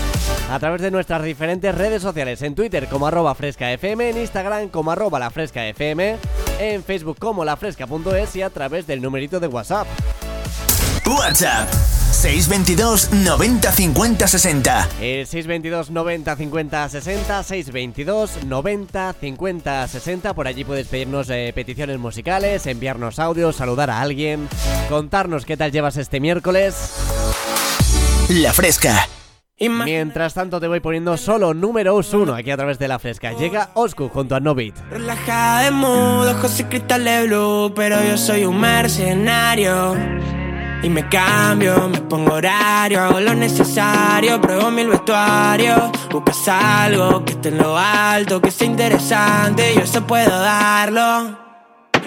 a 0.51 0.59
través 0.59 0.81
de 0.81 0.91
nuestras 0.91 1.23
diferentes 1.23 1.73
redes 1.73 2.03
sociales, 2.03 2.43
en 2.43 2.53
Twitter 2.53 2.87
como 2.87 3.07
arroba 3.07 3.33
frescafm, 3.33 4.01
en 4.01 4.17
Instagram 4.17 4.69
como 4.69 4.91
arroba 4.91 5.17
la 5.17 5.31
fresca 5.31 5.67
FM 5.67 6.17
en 6.59 6.83
Facebook 6.83 7.17
como 7.19 7.45
lafresca.es 7.45 8.35
y 8.35 8.41
a 8.41 8.49
través 8.49 8.87
del 8.87 9.01
numerito 9.01 9.39
de 9.39 9.47
WhatsApp. 9.47 9.87
WhatsApp 11.05 11.69
622 12.11 13.11
90 13.13 13.71
50 13.71 14.27
60. 14.27 14.89
El 15.01 15.27
622 15.27 15.91
90 15.91 16.35
50 16.35 16.89
60, 16.89 17.43
622 17.43 18.43
90 18.43 19.13
50 19.13 19.87
60. 19.87 20.33
Por 20.33 20.47
allí 20.47 20.63
puedes 20.63 20.87
pedirnos 20.87 21.29
eh, 21.29 21.51
peticiones 21.53 21.99
musicales, 21.99 22.65
enviarnos 22.65 23.19
audios, 23.19 23.55
saludar 23.55 23.89
a 23.89 24.01
alguien, 24.01 24.49
contarnos 24.89 25.45
qué 25.45 25.57
tal 25.57 25.71
llevas 25.71 25.97
este 25.97 26.19
miércoles. 26.19 26.93
La 28.29 28.51
Fresca. 28.51 29.07
Mientras 29.59 30.35
tanto 30.35 30.59
te 30.59 30.67
voy 30.67 30.79
poniendo 30.81 31.17
solo 31.17 31.53
número 31.53 31.99
uno 32.13 32.35
aquí 32.35 32.51
a 32.51 32.57
través 32.57 32.77
de 32.77 32.87
La 32.87 32.99
Fresca. 32.99 33.33
Llega 33.33 33.71
Oscu 33.73 34.07
junto 34.09 34.35
a 34.35 34.39
Novit. 34.39 34.75
Relajada 34.91 35.63
de 35.63 35.71
modo, 35.71 36.31
ojos 36.31 36.59
y 36.59 36.63
cristales 36.65 37.27
blue, 37.27 37.73
pero 37.75 38.03
yo 38.03 38.17
soy 38.17 38.45
un 38.45 38.59
mercenario. 38.59 39.95
Y 40.83 40.89
me 40.89 41.09
cambio, 41.09 41.89
me 41.89 42.01
pongo 42.01 42.35
horario, 42.35 43.01
hago 43.01 43.19
lo 43.19 43.33
necesario, 43.33 44.39
pruebo 44.39 44.69
mil 44.69 44.89
vestuarios. 44.89 45.89
Buscas 46.11 46.47
algo 46.47 47.25
que 47.25 47.33
esté 47.33 47.49
en 47.49 47.57
lo 47.57 47.75
alto, 47.75 48.39
que 48.39 48.51
sea 48.51 48.67
interesante, 48.67 49.73
yo 49.73 49.81
eso 49.81 50.05
puedo 50.05 50.29
darlo. 50.29 51.35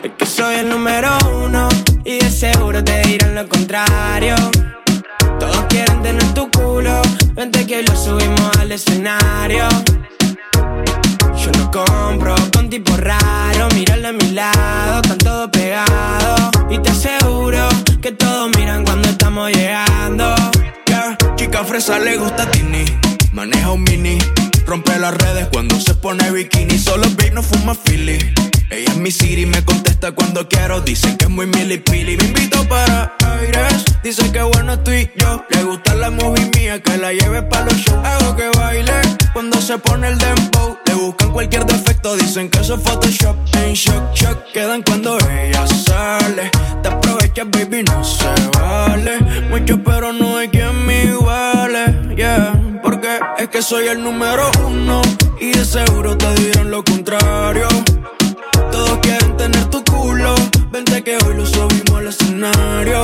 Es 0.05 0.13
que 0.17 0.25
soy 0.25 0.55
el 0.55 0.69
número 0.69 1.11
uno 1.45 1.69
y 2.05 2.21
de 2.21 2.31
seguro 2.31 2.85
te 2.85 3.03
dirán 3.03 3.35
lo 3.35 3.49
contrario. 3.49 4.37
Vente 7.35 7.67
que 7.67 7.83
lo 7.83 7.97
subimos 7.97 8.51
al 8.59 8.73
escenario. 8.73 9.69
Yo 11.37 11.51
no 11.59 11.71
compro 11.71 12.35
con 12.53 12.69
tipo 12.69 12.97
raro, 12.97 13.69
míralo 13.75 14.09
a 14.09 14.13
mi 14.13 14.31
lado, 14.33 15.01
están 15.03 15.19
todos 15.19 15.51
pegados. 15.51 16.51
Y 16.71 16.79
te 16.79 16.91
aseguro 16.91 17.69
que 18.01 18.13
todos 18.13 18.51
miran 18.57 18.85
cuando 18.85 19.09
estamos 19.09 19.51
llegando. 19.51 20.35
Yeah, 20.87 21.17
chica 21.37 21.65
fresa 21.65 21.99
le 21.99 22.17
gusta 22.17 22.51
Tini, 22.51 22.85
maneja 23.33 23.71
un 23.73 23.83
mini. 23.85 24.19
Rompe 24.67 24.99
las 24.99 25.15
redes 25.15 25.49
cuando 25.53 25.81
se 25.81 25.95
pone 25.95 26.31
bikini. 26.31 26.79
Solo 26.79 27.09
Big 27.17 27.33
no 27.33 27.43
fuma 27.43 27.75
Philly. 27.75 28.19
Ella 28.71 28.89
es 28.93 28.97
mi 28.99 29.11
Siri, 29.11 29.47
me 29.47 29.65
contesta 29.65 30.13
cuando 30.13 30.49
quiero. 30.49 30.81
Dicen 30.81 31.17
que 31.17 31.25
es 31.25 31.31
muy 31.31 31.47
milipili. 31.47 32.17
Me 32.17 32.25
invito 32.25 32.67
para 32.69 33.17
aires. 33.27 33.85
Dice 34.05 34.31
que 34.31 34.43
bueno 34.43 34.75
estoy 34.75 35.11
yo. 35.17 35.45
Le 35.51 35.65
gusta 35.65 35.95
la 35.97 36.11
movie 36.11 36.49
mía, 36.57 36.81
que 36.81 36.97
la 36.97 37.13
lleve 37.13 37.43
para 37.43 37.65
los 37.65 37.75
shows. 37.75 37.99
Hago 38.07 38.37
que 38.37 38.49
baile 38.57 38.93
cuando 39.33 39.61
se 39.61 39.77
pone 39.79 40.07
el 40.09 40.19
dembow. 40.19 40.79
Le 40.87 40.95
buscan 40.95 41.33
cualquier 41.33 41.67
defecto, 41.67 42.15
dicen 42.17 42.49
que 42.49 42.61
eso 42.61 42.77
es 42.77 42.83
Photoshop. 42.83 43.37
En 43.57 43.75
shock, 43.75 44.15
shock 44.15 44.53
quedan 44.53 44.83
cuando 44.83 45.19
ella 45.19 45.67
sale. 45.67 46.51
Te 46.83 46.89
aprovechas, 46.89 47.51
baby, 47.51 47.83
no 47.83 48.05
se 48.05 48.29
vale. 48.57 49.19
Mucho, 49.51 49.83
pero 49.83 50.13
no 50.13 50.37
hay 50.37 50.49
quien 50.49 50.87
me 50.87 51.07
iguale. 51.07 52.15
Yeah, 52.17 52.81
porque 52.85 53.19
es 53.39 53.49
que 53.49 53.63
soy 53.63 53.89
el 53.89 54.01
número 54.03 54.49
uno. 54.65 55.03
Y 55.41 55.51
de 55.51 55.65
seguro 55.65 56.17
te 56.17 56.33
dirán 56.35 56.71
lo 56.71 56.85
contrario. 56.85 57.67
Todos 58.71 58.99
quieren 58.99 59.37
tener 59.37 59.65
tu 59.67 59.83
culo. 59.85 60.35
Vente 60.71 61.03
que 61.03 61.17
hoy 61.17 61.35
lo 61.37 61.47
subimos 61.47 61.99
al 61.99 62.07
escenario. 62.09 63.01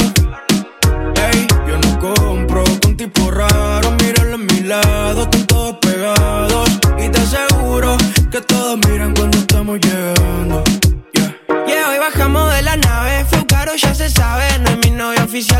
Ey, 1.30 1.46
yo 1.68 1.78
no 1.78 1.98
compro 1.98 2.64
con 2.82 2.96
tipo 2.96 3.30
raro. 3.30 3.90
Míralo 4.02 4.34
a 4.34 4.38
mi 4.38 4.60
lado, 4.60 5.22
están 5.22 5.46
todos 5.46 5.76
pegados. 5.78 6.70
Y 6.98 7.08
te 7.08 7.18
aseguro 7.18 7.96
que 8.30 8.40
todos 8.40 8.78
miran 8.88 9.14
cuando 9.14 9.38
estamos 9.38 9.78
llegando. 9.80 10.62
Yeah, 11.66 11.90
hoy 11.90 11.98
bajamos 11.98 12.54
de 12.54 12.62
la 12.62 12.76
nave. 12.76 13.24
Fue 13.24 13.46
caro, 13.46 13.72
ya 13.76 13.94
se 13.94 14.08
sabe. 14.10 14.46
No 14.60 14.70
novio 14.70 14.85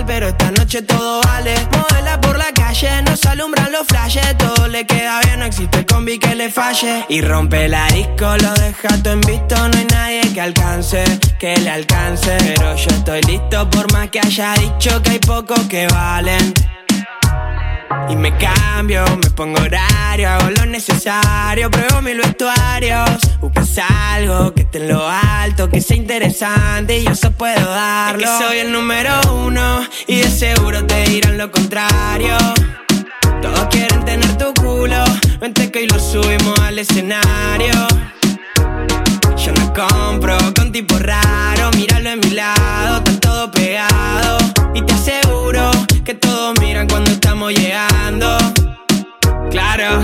pero 0.07 0.29
esta 0.29 0.51
noche 0.53 0.81
todo 0.83 1.21
vale. 1.23 1.55
Modela 1.71 2.19
por 2.21 2.39
la 2.39 2.51
calle, 2.55 3.03
nos 3.03 3.25
alumbran 3.27 3.71
los 3.73 3.87
flashes. 3.87 4.37
Todo 4.39 4.69
le 4.69 4.87
queda 4.87 5.21
bien, 5.21 5.41
no 5.41 5.45
existe 5.45 5.85
combi 5.85 6.19
que 6.19 6.35
le 6.35 6.51
falle. 6.51 7.05
Y 7.11 7.21
rompe 7.21 7.69
la 7.69 7.87
disco, 7.89 8.37
lo 8.39 8.55
deja 8.55 8.89
todo 9.03 9.12
en 9.12 9.21
visto. 9.21 9.57
No 9.69 9.77
hay 9.77 9.87
nadie 9.91 10.33
que 10.33 10.41
alcance, 10.41 11.05
que 11.39 11.57
le 11.59 11.71
alcance. 11.71 12.37
Pero 12.39 12.75
yo 12.75 12.89
estoy 12.89 13.21
listo, 13.23 13.69
por 13.69 13.93
más 13.93 14.09
que 14.09 14.21
haya 14.21 14.55
dicho 14.55 15.03
que 15.03 15.11
hay 15.11 15.19
pocos 15.19 15.61
que 15.69 15.87
valen. 15.89 16.55
Y 18.09 18.16
me 18.16 18.37
cambio, 18.37 19.05
me 19.22 19.31
pongo 19.31 19.61
horario, 19.61 20.29
hago 20.29 20.51
lo 20.51 20.66
necesario, 20.66 21.70
pruebo 21.70 22.03
mil 22.03 22.18
vestuarios. 22.18 23.09
Buscas 23.40 23.79
algo 23.79 24.53
que 24.55 24.62
esté 24.62 24.79
en 24.79 24.88
lo 24.88 25.09
alto, 25.09 25.68
que 25.68 25.81
sea 25.81 25.96
interesante 25.96 26.99
y 26.99 27.05
yo 27.05 27.11
eso 27.11 27.31
puedo 27.33 27.68
darlo. 27.68 28.25
Es 28.25 28.31
que 28.31 28.44
soy 28.44 28.59
el 28.59 28.72
número 28.72 29.12
uno 29.33 29.87
y 30.07 30.16
de 30.16 30.29
seguro 30.31 30.85
te 30.87 31.05
dirán 31.05 31.38
lo 31.38 31.51
contrario. 31.51 32.37
Todos 33.42 33.66
quieren 33.70 34.05
tener 34.05 34.38
tu 34.38 34.53
culo, 34.55 35.05
vente 35.40 35.70
que 35.70 35.81
hoy 35.81 35.87
lo 35.88 35.99
subimos 35.99 36.59
al 36.61 36.79
escenario. 36.79 37.87
Yo 39.37 39.53
no 39.53 39.72
compro 39.72 40.38
con 40.57 40.72
tipo 40.72 40.99
raro, 40.99 41.70
míralo 41.77 42.11
a 42.11 42.16
mi 42.16 42.31
lado, 42.31 42.99
están 42.99 43.20
todos 43.20 43.51
pegados. 43.51 44.42
Y 44.75 44.83
te 44.83 44.94
aseguro 44.94 45.70
que 46.07 46.14
todos 46.14 46.55
miran 46.61 46.87
cuando 46.87 47.11
estamos 47.11 47.53
llegando. 47.53 48.38
Claro, 49.51 50.01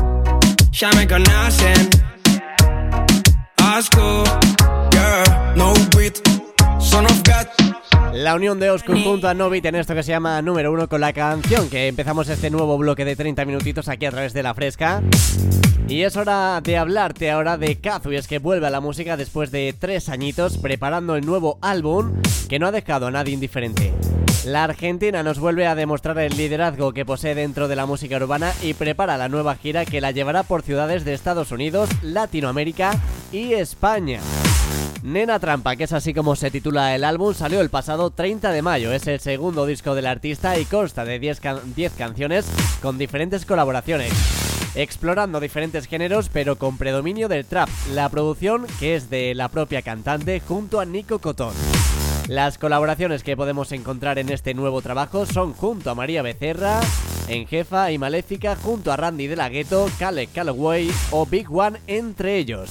ya 0.70 0.88
me 0.92 1.08
conocen. 1.08 1.90
Osco, 3.76 4.22
yeah, 4.92 5.52
no 5.56 5.74
beat, 5.96 6.16
son 6.78 7.06
of 7.06 7.22
God. 7.24 7.61
La 8.12 8.34
unión 8.34 8.60
de 8.60 8.68
Oscar 8.68 9.02
junto 9.02 9.26
a 9.26 9.32
Novit 9.32 9.64
en 9.64 9.74
esto 9.74 9.94
que 9.94 10.02
se 10.02 10.12
llama 10.12 10.42
número 10.42 10.70
uno 10.70 10.86
con 10.86 11.00
la 11.00 11.14
canción 11.14 11.70
que 11.70 11.88
empezamos 11.88 12.28
este 12.28 12.50
nuevo 12.50 12.76
bloque 12.76 13.06
de 13.06 13.16
30 13.16 13.46
minutitos 13.46 13.88
aquí 13.88 14.04
a 14.04 14.10
través 14.10 14.34
de 14.34 14.42
la 14.42 14.52
fresca. 14.52 15.02
Y 15.88 16.02
es 16.02 16.16
hora 16.16 16.60
de 16.60 16.76
hablarte 16.76 17.30
ahora 17.30 17.56
de 17.56 17.76
Kazu 17.76 18.12
y 18.12 18.16
es 18.16 18.28
que 18.28 18.38
vuelve 18.38 18.66
a 18.66 18.70
la 18.70 18.80
música 18.80 19.16
después 19.16 19.50
de 19.50 19.74
tres 19.78 20.10
añitos 20.10 20.58
preparando 20.58 21.16
el 21.16 21.24
nuevo 21.24 21.58
álbum 21.62 22.12
que 22.50 22.58
no 22.58 22.66
ha 22.66 22.72
dejado 22.72 23.06
a 23.06 23.10
nadie 23.10 23.32
indiferente. 23.32 23.94
La 24.44 24.64
Argentina 24.64 25.22
nos 25.22 25.38
vuelve 25.38 25.66
a 25.66 25.74
demostrar 25.74 26.18
el 26.18 26.36
liderazgo 26.36 26.92
que 26.92 27.06
posee 27.06 27.34
dentro 27.34 27.66
de 27.66 27.76
la 27.76 27.86
música 27.86 28.16
urbana 28.16 28.52
y 28.62 28.74
prepara 28.74 29.16
la 29.16 29.30
nueva 29.30 29.56
gira 29.56 29.86
que 29.86 30.02
la 30.02 30.10
llevará 30.10 30.42
por 30.42 30.62
ciudades 30.62 31.06
de 31.06 31.14
Estados 31.14 31.50
Unidos, 31.50 31.88
Latinoamérica 32.02 32.92
y 33.32 33.54
España. 33.54 34.20
Nena 35.02 35.40
Trampa, 35.40 35.74
que 35.74 35.84
es 35.84 35.92
así 35.92 36.14
como 36.14 36.36
se 36.36 36.52
titula 36.52 36.94
el 36.94 37.02
álbum, 37.02 37.34
salió 37.34 37.60
el 37.60 37.70
pasado 37.70 38.10
30 38.10 38.52
de 38.52 38.62
mayo. 38.62 38.92
Es 38.92 39.08
el 39.08 39.18
segundo 39.18 39.66
disco 39.66 39.96
del 39.96 40.06
artista 40.06 40.56
y 40.60 40.64
consta 40.64 41.04
de 41.04 41.18
10, 41.18 41.40
can 41.40 41.74
10 41.74 41.92
canciones 41.94 42.46
con 42.80 42.98
diferentes 42.98 43.44
colaboraciones. 43.44 44.12
Explorando 44.76 45.40
diferentes 45.40 45.86
géneros, 45.86 46.28
pero 46.28 46.56
con 46.56 46.78
predominio 46.78 47.28
del 47.28 47.44
trap. 47.44 47.68
La 47.92 48.08
producción, 48.08 48.64
que 48.78 48.94
es 48.94 49.10
de 49.10 49.34
la 49.34 49.48
propia 49.48 49.82
cantante, 49.82 50.40
junto 50.40 50.78
a 50.78 50.84
Nico 50.84 51.18
Cotón. 51.18 51.54
Las 52.28 52.56
colaboraciones 52.56 53.24
que 53.24 53.36
podemos 53.36 53.72
encontrar 53.72 54.20
en 54.20 54.28
este 54.30 54.54
nuevo 54.54 54.82
trabajo 54.82 55.26
son 55.26 55.52
junto 55.52 55.90
a 55.90 55.96
María 55.96 56.22
Becerra, 56.22 56.80
en 57.26 57.48
Jefa 57.48 57.90
y 57.90 57.98
Maléfica, 57.98 58.54
junto 58.54 58.92
a 58.92 58.96
Randy 58.96 59.26
de 59.26 59.36
la 59.36 59.48
Ghetto, 59.48 59.90
Kale 59.98 60.28
Calloway 60.28 60.90
o 61.10 61.26
Big 61.26 61.52
One, 61.52 61.80
entre 61.88 62.36
ellos. 62.36 62.70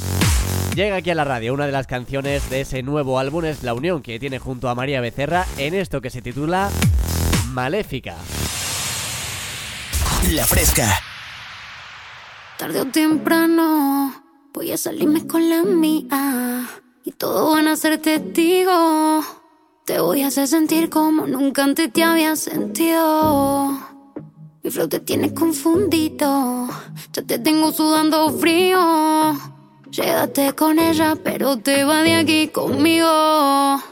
Llega 0.76 0.96
aquí 0.96 1.10
a 1.10 1.16
la 1.16 1.26
radio 1.26 1.54
una 1.54 1.66
de 1.66 1.74
las 1.74 1.86
canciones 1.86 2.50
de 2.50 2.62
ese 2.62 2.82
nuevo 2.82 3.20
álbum, 3.20 3.44
es 3.44 3.62
la 3.62 3.74
unión 3.74 4.02
que 4.02 4.20
tiene 4.20 4.40
junto 4.40 4.70
a 4.70 4.76
María 4.76 5.02
Becerra 5.02 5.46
en 5.58 5.74
esto 5.74 6.00
que 6.00 6.10
se 6.10 6.22
titula 6.22 6.70
Maléfica. 7.50 8.16
La 10.32 10.46
Fresca. 10.46 10.88
Tarde 12.58 12.80
o 12.80 12.86
temprano 12.86 14.14
voy 14.54 14.72
a 14.72 14.78
salirme 14.78 15.28
con 15.28 15.50
la 15.50 15.64
mía 15.64 16.70
y 17.04 17.12
todos 17.12 17.54
van 17.54 17.68
a 17.68 17.76
ser 17.76 17.98
testigos. 17.98 19.26
Te 19.86 20.00
voy 20.00 20.22
a 20.22 20.28
hacer 20.28 20.48
sentir 20.48 20.90
como 20.90 21.28
nunca 21.28 21.66
antes 21.66 21.92
te 21.92 22.02
había 22.02 22.38
sentido. 22.38 23.78
Mi 24.64 24.72
flow 24.72 24.88
te 24.88 25.02
tiene 25.02 25.34
confundido, 25.34 26.70
ya 27.12 27.24
te 27.24 27.40
tengo 27.40 27.74
sudando 27.74 28.30
frío. 28.30 29.61
Llévate 29.92 30.54
con 30.54 30.80
ella, 30.80 31.18
pero 31.22 31.58
te 31.58 31.84
va 31.84 32.02
de 32.02 32.16
aquí 32.16 32.48
conmigo. 32.48 33.91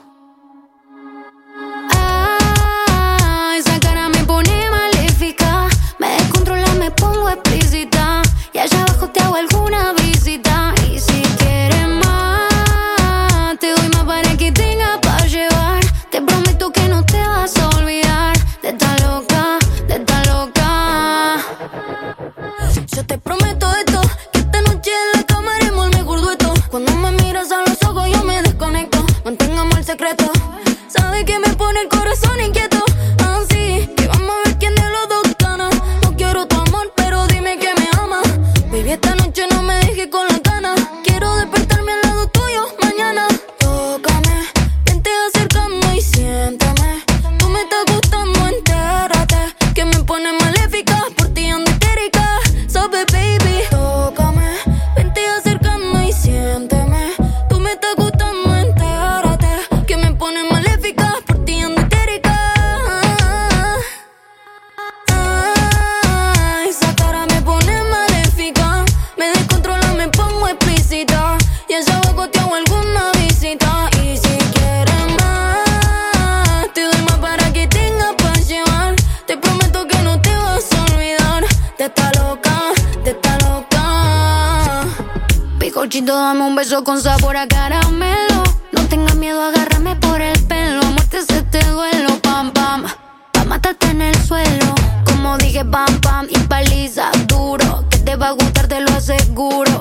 Con 86.84 87.02
sabor 87.02 87.38
a 87.38 87.48
caramelo. 87.48 88.44
No 88.72 88.88
tengas 88.88 89.16
miedo, 89.16 89.44
agárrame 89.44 89.96
por 89.96 90.22
el 90.22 90.40
pelo. 90.46 90.82
Muerte 90.84 91.22
se 91.28 91.42
te 91.44 91.64
duelo, 91.66 92.20
pam 92.22 92.52
pam. 92.52 92.86
Pa' 93.32 93.44
matarte 93.44 93.88
en 93.92 94.02
el 94.02 94.16
suelo. 94.24 94.74
Como 95.06 95.38
dije, 95.38 95.64
pam 95.66 96.00
pam. 96.02 96.28
Y 96.30 96.38
paliza 96.40 97.12
duro. 97.28 97.86
Que 97.90 97.98
te 98.00 98.16
va 98.16 98.30
a 98.30 98.32
gustar, 98.32 98.68
te 98.68 98.82
lo 98.82 98.92
aseguro. 98.92 99.80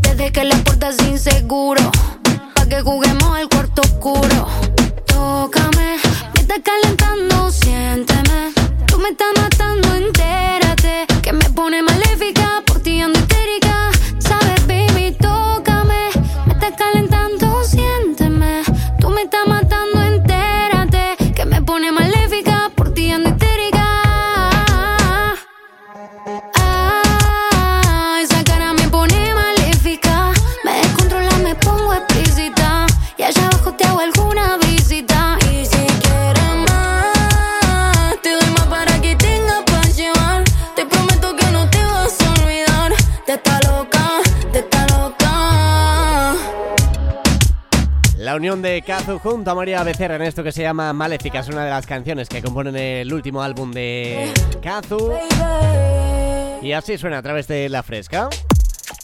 Desde 0.00 0.32
que 0.32 0.44
la 0.44 0.56
puerta 0.56 0.88
es 0.88 0.98
inseguro. 1.06 1.90
Pa' 2.54 2.66
que 2.66 2.80
juguemos 2.82 3.38
el 3.38 3.48
cuarto 3.48 3.82
oscuro. 3.82 4.46
Tócame, 5.06 5.98
me 6.34 6.40
está 6.40 6.54
calentando, 6.62 7.50
siénteme. 7.50 8.52
Tú 8.86 8.98
me 8.98 9.10
estás 9.10 9.28
matando, 9.36 9.94
entérate. 9.94 10.57
De 48.56 48.80
Kazu 48.80 49.18
junto 49.18 49.50
a 49.50 49.54
María 49.54 49.82
Becerra 49.82 50.16
en 50.16 50.22
esto 50.22 50.42
que 50.42 50.52
se 50.52 50.62
llama 50.62 50.90
Maléfica. 50.94 51.40
Es 51.40 51.48
una 51.48 51.64
de 51.64 51.70
las 51.70 51.86
canciones 51.86 52.30
que 52.30 52.42
componen 52.42 52.74
el 52.76 53.12
último 53.12 53.42
álbum 53.42 53.70
de 53.72 54.32
Kazu. 54.62 55.12
Y 56.62 56.72
así 56.72 56.96
suena 56.96 57.18
a 57.18 57.22
través 57.22 57.46
de 57.46 57.68
La 57.68 57.82
Fresca. 57.82 58.30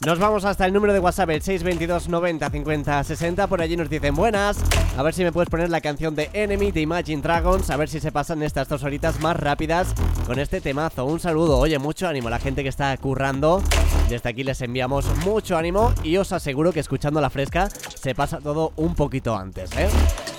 Nos 0.04 0.18
vamos 0.18 0.44
hasta 0.44 0.64
el 0.64 0.72
número 0.72 0.94
de 0.94 0.98
WhatsApp, 0.98 1.30
el 1.30 1.42
622 1.42 2.08
90 2.08 2.50
50 2.50 3.04
60. 3.04 3.46
Por 3.46 3.60
allí 3.60 3.76
nos 3.76 3.90
dicen 3.90 4.14
buenas. 4.14 4.58
A 4.96 5.02
ver 5.02 5.12
si 5.12 5.22
me 5.24 5.32
puedes 5.32 5.50
poner 5.50 5.68
la 5.68 5.82
canción 5.82 6.14
de 6.14 6.30
Enemy 6.32 6.72
de 6.72 6.80
Imagine 6.80 7.20
Dragons. 7.20 7.68
A 7.68 7.76
ver 7.76 7.90
si 7.90 8.00
se 8.00 8.12
pasan 8.12 8.42
estas 8.42 8.68
dos 8.68 8.82
horitas 8.82 9.20
más 9.20 9.36
rápidas 9.36 9.94
con 10.26 10.38
este 10.38 10.62
temazo. 10.62 11.04
Un 11.04 11.20
saludo, 11.20 11.58
oye, 11.58 11.78
mucho 11.78 12.08
ánimo 12.08 12.28
a 12.28 12.30
la 12.30 12.38
gente 12.38 12.62
que 12.62 12.70
está 12.70 12.96
currando. 12.96 13.62
Desde 14.08 14.28
aquí 14.28 14.42
les 14.42 14.60
enviamos 14.62 15.06
mucho 15.24 15.56
ánimo 15.56 15.92
y 16.02 16.16
os 16.16 16.32
aseguro 16.32 16.72
que 16.72 16.80
escuchando 16.80 17.20
la 17.20 17.30
fresca 17.30 17.68
se 18.04 18.14
pasa 18.14 18.38
todo 18.38 18.74
un 18.76 18.94
poquito 18.94 19.34
antes, 19.34 19.70
¿eh? 19.78 19.88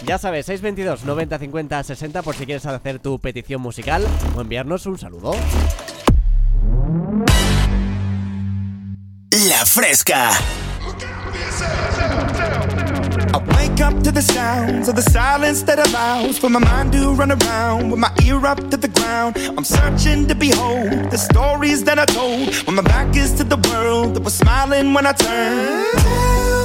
Ya 0.06 0.20
sabes, 0.20 0.46
622 0.46 1.04
90 1.04 1.40
50 1.40 1.84
60 1.84 2.22
por 2.22 2.36
si 2.36 2.46
quieres 2.46 2.64
hacer 2.68 3.00
tu 3.00 3.18
petición 3.18 3.60
musical 3.60 4.06
o 4.36 4.42
enviarnos 4.42 4.86
un 4.86 5.00
saludo. 5.00 5.32
La 9.32 9.66
Fresca. 9.66 10.30
I 13.34 13.38
wake 13.58 13.82
up 13.82 14.04
to 14.04 14.12
the 14.12 14.22
sounds 14.22 14.88
of 14.88 14.96
the 14.96 15.02
silence 15.02 15.64
that 15.64 15.80
allows 15.80 16.38
for 16.38 16.52
my 16.52 16.60
mind 16.60 16.92
to 16.92 17.16
run 17.16 17.32
around 17.32 17.90
with 17.90 18.00
my 18.00 18.12
ear 18.24 18.46
up 18.46 18.60
to 18.70 18.78
the 18.78 18.90
ground. 18.90 19.38
I'm 19.58 19.66
searching 19.66 20.28
to 20.28 20.36
behold 20.36 21.10
the 21.10 21.18
stories 21.18 21.84
that 21.86 21.98
I 21.98 22.06
told 22.06 22.54
when 22.68 22.76
my 22.76 22.84
back 22.84 23.16
is 23.16 23.34
to 23.38 23.44
the 23.44 23.58
world 23.72 24.14
that 24.14 24.24
was 24.24 24.36
smiling 24.36 24.94
when 24.94 25.08
I 25.08 25.14
turned. 25.14 26.65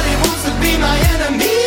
be 0.61 0.77
my 0.77 0.97
enemy. 1.13 1.60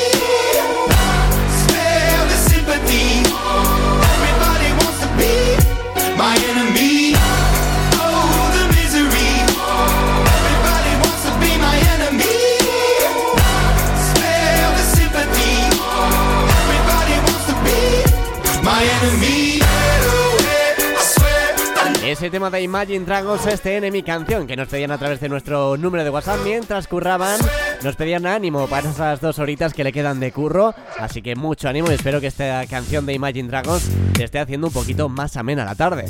Ese 22.15 22.31
tema 22.31 22.49
de 22.49 22.62
Imagine 22.62 23.05
Dragons, 23.05 23.45
este 23.45 23.77
Enemy 23.77 24.05
canción 24.05 24.47
que 24.47 24.55
nos 24.55 24.69
pedían 24.69 24.93
a 24.93 24.99
través 24.99 25.19
de 25.19 25.29
nuestro 25.29 25.77
número 25.77 26.05
de 26.05 26.11
WhatsApp 26.11 26.39
mientras 26.45 26.87
curraban. 26.87 27.41
Nos 27.83 27.97
pedían 27.97 28.25
ánimo 28.25 28.69
para 28.69 28.89
esas 28.89 29.21
dos 29.21 29.41
horitas 29.41 29.75
que 29.75 29.83
le 29.83 29.91
quedan 29.91 30.21
de 30.21 30.31
curro. 30.31 30.77
Así 31.01 31.23
que 31.23 31.35
mucho 31.35 31.69
ánimo 31.69 31.91
y 31.91 31.95
espero 31.95 32.21
que 32.21 32.29
esta 32.29 32.65
canción 32.67 33.05
de 33.05 33.15
Imagine 33.15 33.49
Dragons 33.49 33.91
te 34.12 34.23
esté 34.23 34.39
haciendo 34.39 34.69
un 34.69 34.73
poquito 34.73 35.09
más 35.09 35.37
amena 35.37 35.65
la 35.65 35.75
tarde. 35.75 36.05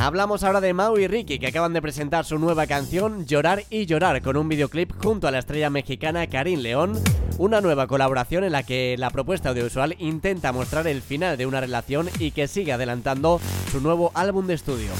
Hablamos 0.00 0.44
ahora 0.44 0.60
de 0.60 0.72
Mau 0.74 0.96
y 0.96 1.08
Ricky, 1.08 1.40
que 1.40 1.48
acaban 1.48 1.72
de 1.72 1.82
presentar 1.82 2.24
su 2.24 2.38
nueva 2.38 2.68
canción 2.68 3.26
Llorar 3.26 3.64
y 3.68 3.86
Llorar, 3.86 4.22
con 4.22 4.36
un 4.36 4.48
videoclip 4.48 4.92
junto 5.02 5.26
a 5.26 5.32
la 5.32 5.40
estrella 5.40 5.70
mexicana 5.70 6.28
Karim 6.28 6.60
León, 6.60 7.02
una 7.36 7.60
nueva 7.60 7.88
colaboración 7.88 8.44
en 8.44 8.52
la 8.52 8.62
que 8.62 8.94
la 8.96 9.10
propuesta 9.10 9.48
audiovisual 9.48 9.96
intenta 9.98 10.52
mostrar 10.52 10.86
el 10.86 11.02
final 11.02 11.36
de 11.36 11.46
una 11.46 11.60
relación 11.60 12.08
y 12.20 12.30
que 12.30 12.46
sigue 12.46 12.72
adelantando 12.72 13.40
su 13.72 13.80
nuevo 13.80 14.12
álbum 14.14 14.46
de 14.46 14.54
estudio. 14.54 14.92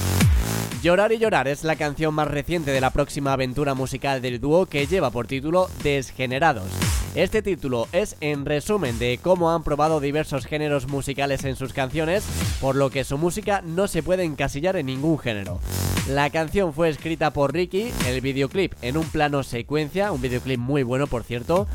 Llorar 0.81 1.11
y 1.11 1.17
llorar 1.17 1.49
es 1.49 1.65
la 1.65 1.75
canción 1.75 2.13
más 2.13 2.29
reciente 2.29 2.71
de 2.71 2.79
la 2.79 2.91
próxima 2.91 3.33
aventura 3.33 3.73
musical 3.73 4.21
del 4.21 4.39
dúo 4.39 4.65
que 4.65 4.87
lleva 4.87 5.11
por 5.11 5.27
título 5.27 5.69
Desgenerados. 5.83 6.69
Este 7.15 7.41
título 7.41 7.89
es 7.91 8.15
en 8.21 8.45
resumen 8.45 8.97
de 8.97 9.19
cómo 9.21 9.51
han 9.51 9.63
probado 9.63 9.99
diversos 9.99 10.45
géneros 10.45 10.87
musicales 10.87 11.43
en 11.43 11.57
sus 11.57 11.73
canciones, 11.73 12.23
por 12.61 12.77
lo 12.77 12.91
que 12.91 13.03
su 13.03 13.17
música 13.17 13.61
no 13.61 13.89
se 13.89 14.03
puede 14.03 14.23
encasillar 14.23 14.77
en 14.77 14.85
ningún 14.85 15.19
género. 15.19 15.59
La 16.07 16.29
canción 16.29 16.73
fue 16.73 16.87
escrita 16.87 17.33
por 17.33 17.53
Ricky, 17.53 17.91
el 18.07 18.21
videoclip 18.21 18.71
en 18.81 18.95
un 18.95 19.09
plano 19.09 19.43
secuencia, 19.43 20.13
un 20.13 20.21
videoclip 20.21 20.59
muy 20.59 20.83
bueno 20.83 21.07
por 21.07 21.23
cierto, 21.23 21.67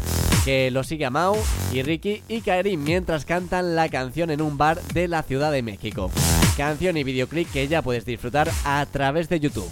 que 0.44 0.70
lo 0.70 0.84
sigue 0.84 1.06
a 1.06 1.10
Mau 1.10 1.36
y 1.72 1.82
Ricky 1.82 2.22
y 2.28 2.42
Kaerin 2.42 2.84
mientras 2.84 3.24
cantan 3.24 3.74
la 3.74 3.88
canción 3.88 4.30
en 4.30 4.42
un 4.42 4.58
bar 4.58 4.80
de 4.92 5.08
la 5.08 5.22
Ciudad 5.22 5.50
de 5.50 5.62
México. 5.62 6.10
Canción 6.56 6.96
y 6.96 7.04
videoclip 7.04 7.50
que 7.50 7.66
ya 7.66 7.82
puedes 7.82 8.04
disfrutar 8.04 8.50
a 8.64 8.84
través 8.86 9.28
de 9.28 9.40
YouTube. 9.40 9.68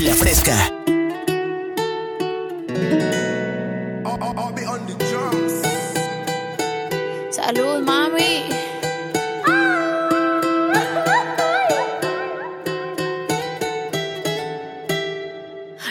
La 0.00 0.14
fresca. 0.14 0.56
Salud, 7.30 7.82
mami. 7.82 8.71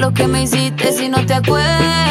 Lo 0.00 0.14
que 0.14 0.26
me 0.26 0.44
hiciste 0.44 0.92
si 0.92 1.10
no 1.10 1.26
te 1.26 1.34
acuerdas. 1.34 2.10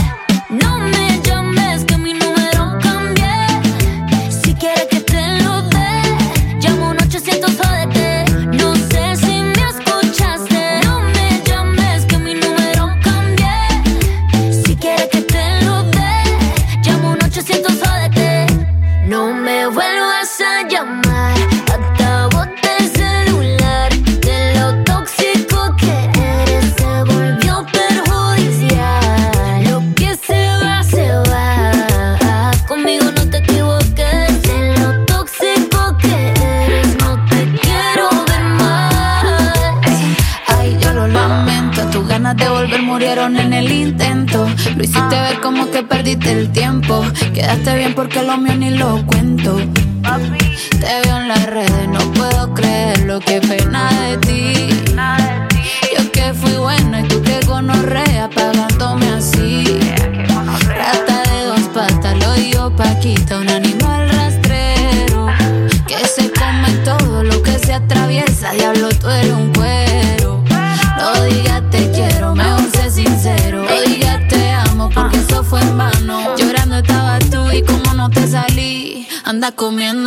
Porque 48.01 48.23
lo 48.23 48.35
mío 48.35 48.55
ni 48.57 48.71
lo 48.71 49.05
cuento. 49.05 49.55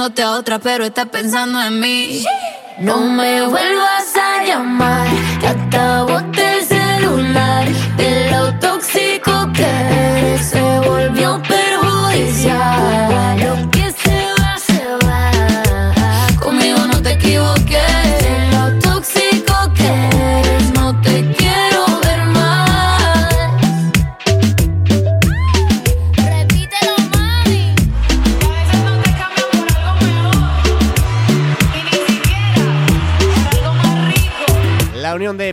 Comiéndote 0.04 0.22
a 0.22 0.32
otra, 0.32 0.58
pero 0.58 0.84
estás 0.84 1.08
pensando 1.08 1.62
en 1.62 1.80
mí. 1.80 2.24
No 2.78 2.98
me 2.98 3.46
vuelvas 3.46 4.14
a 4.16 4.44
llamar, 4.44 5.06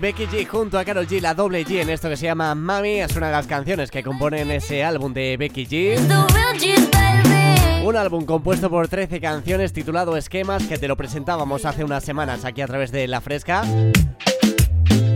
Becky 0.01 0.25
G 0.25 0.47
junto 0.47 0.79
a 0.79 0.83
Carol 0.83 1.07
G, 1.07 1.21
la 1.21 1.35
doble 1.35 1.63
G 1.63 1.79
en 1.79 1.91
esto 1.91 2.09
que 2.09 2.17
se 2.17 2.25
llama 2.25 2.55
Mami, 2.55 3.01
es 3.01 3.15
una 3.15 3.27
de 3.27 3.33
las 3.33 3.45
canciones 3.45 3.91
que 3.91 4.01
componen 4.01 4.49
ese 4.49 4.83
álbum 4.83 5.13
de 5.13 5.37
Becky 5.37 5.67
G. 5.67 5.99
Un 7.85 7.95
álbum 7.95 8.25
compuesto 8.25 8.67
por 8.71 8.87
13 8.87 9.21
canciones 9.21 9.73
titulado 9.73 10.17
Esquemas 10.17 10.63
que 10.63 10.79
te 10.79 10.87
lo 10.87 10.97
presentábamos 10.97 11.65
hace 11.65 11.83
unas 11.83 12.03
semanas 12.03 12.45
aquí 12.45 12.61
a 12.61 12.67
través 12.67 12.91
de 12.91 13.07
La 13.07 13.21
Fresca. 13.21 13.63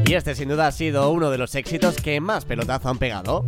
Y 0.05 0.13
este 0.13 0.35
sin 0.35 0.49
duda 0.49 0.67
ha 0.67 0.71
sido 0.71 1.09
uno 1.09 1.31
de 1.31 1.39
los 1.39 1.55
éxitos 1.55 1.95
que 1.95 2.21
más 2.21 2.45
pelotazo 2.45 2.89
han 2.89 2.99
pegado. 2.99 3.43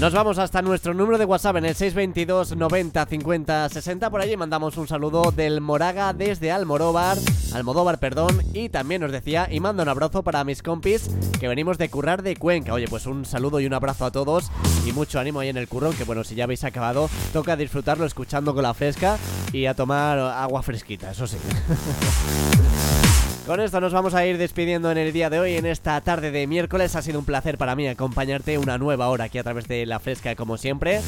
Nos 0.00 0.12
vamos 0.12 0.38
hasta 0.38 0.62
nuestro 0.62 0.94
número 0.94 1.18
de 1.18 1.24
WhatsApp 1.24 1.56
en 1.56 1.64
el 1.64 1.74
622 1.74 2.56
90 2.56 3.04
50 3.04 3.68
60. 3.68 4.10
Por 4.10 4.20
allí 4.20 4.36
mandamos 4.36 4.76
un 4.76 4.86
saludo 4.86 5.32
del 5.32 5.60
Moraga 5.60 6.12
desde 6.12 6.52
Almodóvar, 6.52 7.18
Almodóvar, 7.52 7.98
perdón, 7.98 8.40
y 8.52 8.68
también 8.68 9.00
nos 9.00 9.10
decía 9.10 9.48
y 9.50 9.58
manda 9.58 9.82
un 9.82 9.88
abrazo 9.88 10.22
para 10.22 10.44
mis 10.44 10.62
compis 10.62 11.10
que 11.40 11.48
venimos 11.48 11.78
de 11.78 11.88
currar 11.88 12.22
de 12.22 12.36
Cuenca. 12.36 12.74
Oye, 12.74 12.86
pues 12.86 13.06
un 13.06 13.24
saludo 13.24 13.58
y 13.58 13.66
un 13.66 13.74
abrazo 13.74 14.04
a 14.04 14.12
todos 14.12 14.52
y 14.86 14.92
mucho 14.92 15.18
ánimo 15.18 15.40
ahí 15.40 15.48
en 15.48 15.56
el 15.56 15.66
currón, 15.66 15.94
que 15.94 16.04
bueno, 16.04 16.22
si 16.22 16.36
ya 16.36 16.44
habéis 16.44 16.62
acabado, 16.62 17.10
toca 17.32 17.56
disfrutarlo 17.56 18.06
escuchando 18.06 18.54
con 18.54 18.62
la 18.62 18.74
fresca 18.74 19.18
y 19.52 19.66
a 19.66 19.74
tomar 19.74 20.16
agua 20.20 20.62
fresquita, 20.62 21.10
eso 21.10 21.26
sí. 21.26 21.38
Con 23.48 23.60
esto 23.60 23.80
nos 23.80 23.94
vamos 23.94 24.12
a 24.12 24.26
ir 24.26 24.36
despidiendo 24.36 24.90
en 24.90 24.98
el 24.98 25.10
día 25.10 25.30
de 25.30 25.40
hoy, 25.40 25.56
en 25.56 25.64
esta 25.64 25.98
tarde 26.02 26.30
de 26.30 26.46
miércoles. 26.46 26.94
Ha 26.94 27.00
sido 27.00 27.18
un 27.18 27.24
placer 27.24 27.56
para 27.56 27.74
mí 27.74 27.88
acompañarte 27.88 28.58
una 28.58 28.76
nueva 28.76 29.08
hora 29.08 29.24
aquí 29.24 29.38
a 29.38 29.42
través 29.42 29.66
de 29.66 29.86
La 29.86 30.00
Fresca, 30.00 30.36
como 30.36 30.58
siempre. 30.58 31.00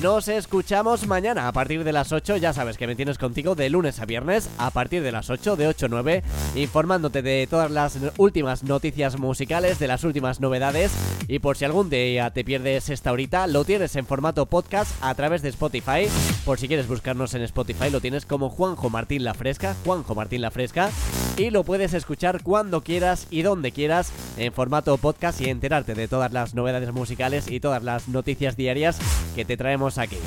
Nos 0.00 0.28
escuchamos 0.28 1.08
mañana 1.08 1.48
a 1.48 1.52
partir 1.52 1.82
de 1.82 1.92
las 1.92 2.12
8. 2.12 2.36
Ya 2.36 2.52
sabes 2.52 2.78
que 2.78 2.86
me 2.86 2.94
tienes 2.94 3.18
contigo 3.18 3.56
de 3.56 3.68
lunes 3.68 3.98
a 3.98 4.04
viernes 4.04 4.48
a 4.58 4.70
partir 4.70 5.02
de 5.02 5.10
las 5.10 5.28
8, 5.28 5.56
de 5.56 5.66
8 5.66 5.86
a 5.86 5.88
9, 5.88 6.22
informándote 6.54 7.20
de 7.20 7.48
todas 7.50 7.72
las 7.72 7.98
últimas 8.16 8.62
noticias 8.62 9.18
musicales, 9.18 9.80
de 9.80 9.88
las 9.88 10.04
últimas 10.04 10.38
novedades. 10.38 10.92
Y 11.26 11.40
por 11.40 11.56
si 11.56 11.64
algún 11.64 11.90
día 11.90 12.30
te 12.30 12.44
pierdes 12.44 12.90
esta 12.90 13.10
horita, 13.10 13.48
lo 13.48 13.64
tienes 13.64 13.96
en 13.96 14.06
formato 14.06 14.46
podcast 14.46 14.92
a 15.02 15.16
través 15.16 15.42
de 15.42 15.48
Spotify. 15.48 16.06
Por 16.44 16.60
si 16.60 16.68
quieres 16.68 16.86
buscarnos 16.86 17.34
en 17.34 17.42
Spotify, 17.42 17.90
lo 17.90 18.00
tienes 18.00 18.24
como 18.24 18.50
Juanjo 18.50 18.88
Martín 18.88 19.24
La 19.24 19.34
Fresca, 19.34 19.74
Juanjo 19.84 20.14
Martín 20.14 20.42
La 20.42 20.52
Fresca. 20.52 20.92
Y 21.36 21.50
lo 21.50 21.64
puedes 21.64 21.94
escuchar 21.94 22.42
cuando 22.42 22.82
quieras 22.82 23.26
y 23.30 23.42
donde 23.42 23.72
quieras 23.72 24.12
en 24.36 24.52
formato 24.52 24.96
podcast 24.98 25.40
y 25.40 25.48
enterarte 25.48 25.94
de 25.94 26.08
todas 26.08 26.32
las 26.32 26.54
novedades 26.54 26.92
musicales 26.92 27.50
y 27.50 27.60
todas 27.60 27.82
las 27.82 28.08
noticias 28.08 28.56
diarias 28.56 28.98
que 29.34 29.44
te 29.44 29.56
traemos 29.56 29.98
aquí. 29.98 30.18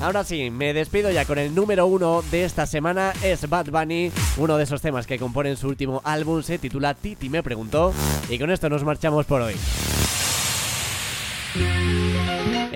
Ahora 0.00 0.22
sí, 0.22 0.50
me 0.50 0.72
despido 0.74 1.10
ya 1.10 1.24
con 1.24 1.38
el 1.38 1.54
número 1.54 1.86
uno 1.86 2.22
de 2.30 2.44
esta 2.44 2.66
semana, 2.66 3.12
es 3.22 3.48
Bad 3.48 3.66
Bunny, 3.70 4.12
uno 4.36 4.56
de 4.56 4.62
esos 4.62 4.80
temas 4.80 5.08
que 5.08 5.18
componen 5.18 5.56
su 5.56 5.66
último 5.66 6.00
álbum, 6.04 6.42
se 6.42 6.58
titula 6.58 6.94
Titi 6.94 7.28
me 7.28 7.42
preguntó, 7.42 7.92
y 8.28 8.38
con 8.38 8.52
esto 8.52 8.68
nos 8.68 8.84
marchamos 8.84 9.26
por 9.26 9.42
hoy. 9.42 9.56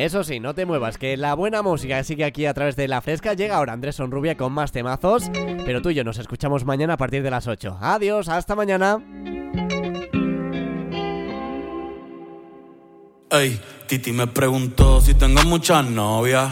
Eso 0.03 0.24
sí, 0.24 0.40
no 0.40 0.53
te 0.53 0.66
muevas, 0.66 0.98
que 0.98 1.16
la 1.16 1.34
buena 1.34 1.62
música 1.62 2.03
sigue 2.03 2.24
aquí 2.24 2.44
a 2.44 2.55
través 2.55 2.74
de 2.74 2.88
la 2.88 3.00
fresca. 3.03 3.34
Llega 3.34 3.55
ahora 3.55 3.72
Andrés 3.72 3.94
Sonrubia 3.94 4.36
con 4.36 4.53
más 4.53 4.72
temazos. 4.72 5.30
Pero 5.64 5.80
tú 5.80 5.90
y 5.90 5.94
yo 5.94 6.03
nos 6.03 6.18
escuchamos 6.18 6.64
mañana 6.64 6.94
a 6.94 6.96
partir 6.96 7.22
de 7.22 7.30
las 7.30 7.46
8. 7.46 7.78
Adiós, 7.80 8.28
hasta 8.28 8.57
mañana. 8.57 9.00
Ey, 13.30 13.61
Titi 13.86 14.11
me 14.11 14.26
preguntó 14.26 15.00
si 15.00 15.14
tengo 15.14 15.44
muchas 15.44 15.84
novias. 15.84 16.50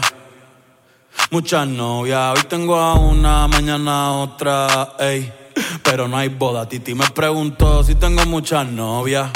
Muchas 1.31 1.67
novias, 1.67 2.37
hoy 2.37 2.45
tengo 2.47 2.77
a 2.77 2.93
una, 2.93 3.49
mañana 3.49 4.05
a 4.05 4.11
otra, 4.13 4.93
ey. 4.97 5.29
Pero 5.83 6.07
no 6.07 6.15
hay 6.15 6.29
boda, 6.29 6.69
Titi 6.69 6.95
me 6.95 7.09
preguntó 7.09 7.83
si 7.83 7.95
tengo 7.95 8.25
muchas 8.27 8.65
novias. 8.65 9.29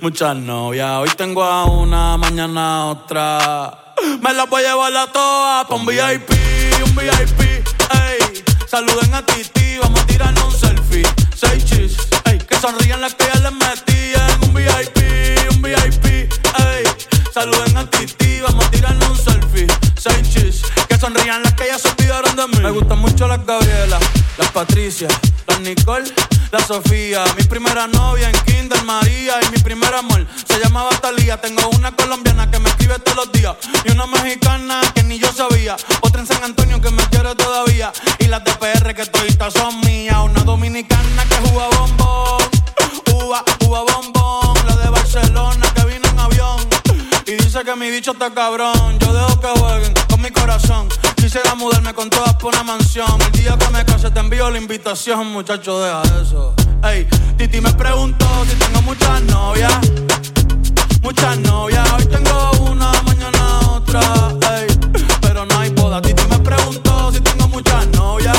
Muchas 0.00 0.34
novias, 0.34 0.90
hoy 0.96 1.10
tengo 1.14 1.44
a 1.44 1.66
una, 1.66 2.16
mañana 2.16 2.76
a 2.76 2.84
otra. 2.86 3.94
Me 4.22 4.32
las 4.32 4.48
voy 4.48 4.64
a 4.64 4.70
llevar 4.70 4.96
a 4.96 5.12
todas 5.12 5.66
pa' 5.66 5.74
un 5.74 5.84
VIP, 5.84 6.30
un 6.86 6.96
VIP, 6.96 7.40
ey. 7.40 8.42
Saluden 8.66 9.12
a 9.12 9.26
Titi, 9.26 9.76
vamos 9.78 10.00
a 10.00 10.06
tirarnos 10.06 10.54
un 10.54 10.58
selfie. 10.58 11.02
Seis 11.36 11.66
chis, 11.66 11.98
ey. 12.24 12.38
Que 12.38 12.56
sonrían 12.56 13.02
las 13.02 13.14
que 13.14 13.26
ya 13.26 13.40
les 13.40 13.52
metí 13.52 14.12
en 14.14 14.48
un 14.48 14.54
VIP, 14.54 15.52
un 15.54 15.60
VIP, 15.60 16.06
ey. 16.06 16.84
Saluden 17.34 17.76
a 17.76 17.84
Titi, 17.90 18.40
vamos 18.40 18.64
a 18.64 18.70
tirarnos 18.70 19.10
un 19.10 19.16
selfie. 19.16 19.66
Seis 19.98 20.30
chis, 20.32 20.62
que 20.88 20.96
sonrían 20.96 21.42
las 21.42 21.52
que 21.52 21.66
ya 21.66 21.78
se 21.78 21.88
olvidaron 21.88 22.36
de 22.36 22.48
mí. 22.48 22.58
Me 22.62 22.70
gustan 22.70 23.00
mucho 23.00 23.28
las 23.28 23.44
Gabriela, 23.44 23.98
las 24.38 24.50
Patricia, 24.50 25.08
las 25.46 25.60
Nicole, 25.60 26.10
la 26.50 26.60
Sofía. 26.60 27.24
Mi 27.36 27.44
primera 27.44 27.86
novia 27.86 28.28
en 28.28 28.36
Kinder 28.44 28.82
María 28.84 29.34
y 29.46 29.50
mi 29.50 29.58
primer 29.58 29.94
amor 29.94 30.26
se 30.46 30.58
llamaba 30.58 30.90
Talía. 31.00 31.40
Tengo 31.40 31.68
una 31.70 31.94
colombiana 31.94 32.50
que 32.50 32.58
me 32.58 32.68
escribe 32.68 32.98
todos 32.98 33.16
los 33.16 33.32
días 33.32 33.56
y 33.84 33.92
una 33.92 34.06
mexicana 34.06 34.80
que 34.94 35.02
ni 35.02 35.18
yo 35.18 35.32
sabía. 35.32 35.76
Otra 36.00 36.20
en 36.20 36.26
San 36.26 36.42
Antonio 36.42 36.80
que 36.80 36.90
me 36.90 37.02
quiere 37.04 37.34
todavía 37.34 37.92
y 38.18 38.26
las 38.26 38.44
de 38.44 38.52
PR 38.52 38.94
que 38.94 39.06
toditas 39.06 39.52
son 39.52 39.80
mías. 39.80 40.16
Una 40.22 40.42
dominicana 40.42 41.24
que 41.24 41.36
juega 41.48 41.68
bombón, 41.78 42.42
uva, 43.14 43.44
uva 43.66 43.82
bombón. 43.82 44.54
La 44.66 44.76
de 44.76 44.90
Barcelona 44.90 45.66
que 45.74 45.84
vino 45.84 46.08
en 46.08 46.18
avión 46.18 46.68
y 47.26 47.32
dice 47.32 47.62
que 47.64 47.76
mi 47.76 47.90
bicho 47.90 48.12
está 48.12 48.32
cabrón. 48.32 48.98
Yo 48.98 49.12
dejo 49.12 49.40
que 49.40 49.60
jueguen 49.60 49.94
con 50.08 50.20
mi 50.20 50.30
corazón. 50.30 50.88
Quisiera 51.16 51.54
mudarme 51.54 51.94
con 51.94 52.09
envío 54.40 54.50
la 54.50 54.58
invitación, 54.58 55.26
muchacho, 55.32 55.80
deja 55.80 56.02
eso. 56.22 56.54
Ey, 56.82 57.06
Titi 57.36 57.60
me 57.60 57.72
preguntó 57.74 58.26
si 58.48 58.56
tengo 58.56 58.80
muchas 58.82 59.22
novias. 59.24 59.72
Muchas 61.02 61.38
novias, 61.40 61.86
hoy 61.92 62.06
tengo 62.06 62.50
una, 62.70 62.90
mañana 63.02 63.60
otra. 63.70 64.00
Ey, 64.56 64.66
pero 65.20 65.44
no 65.44 65.58
hay 65.58 65.70
boda. 65.70 66.00
Titi 66.00 66.22
me 66.30 66.38
preguntó 66.38 67.12
si 67.12 67.20
tengo 67.20 67.48
muchas 67.48 67.86
novias. 67.88 68.38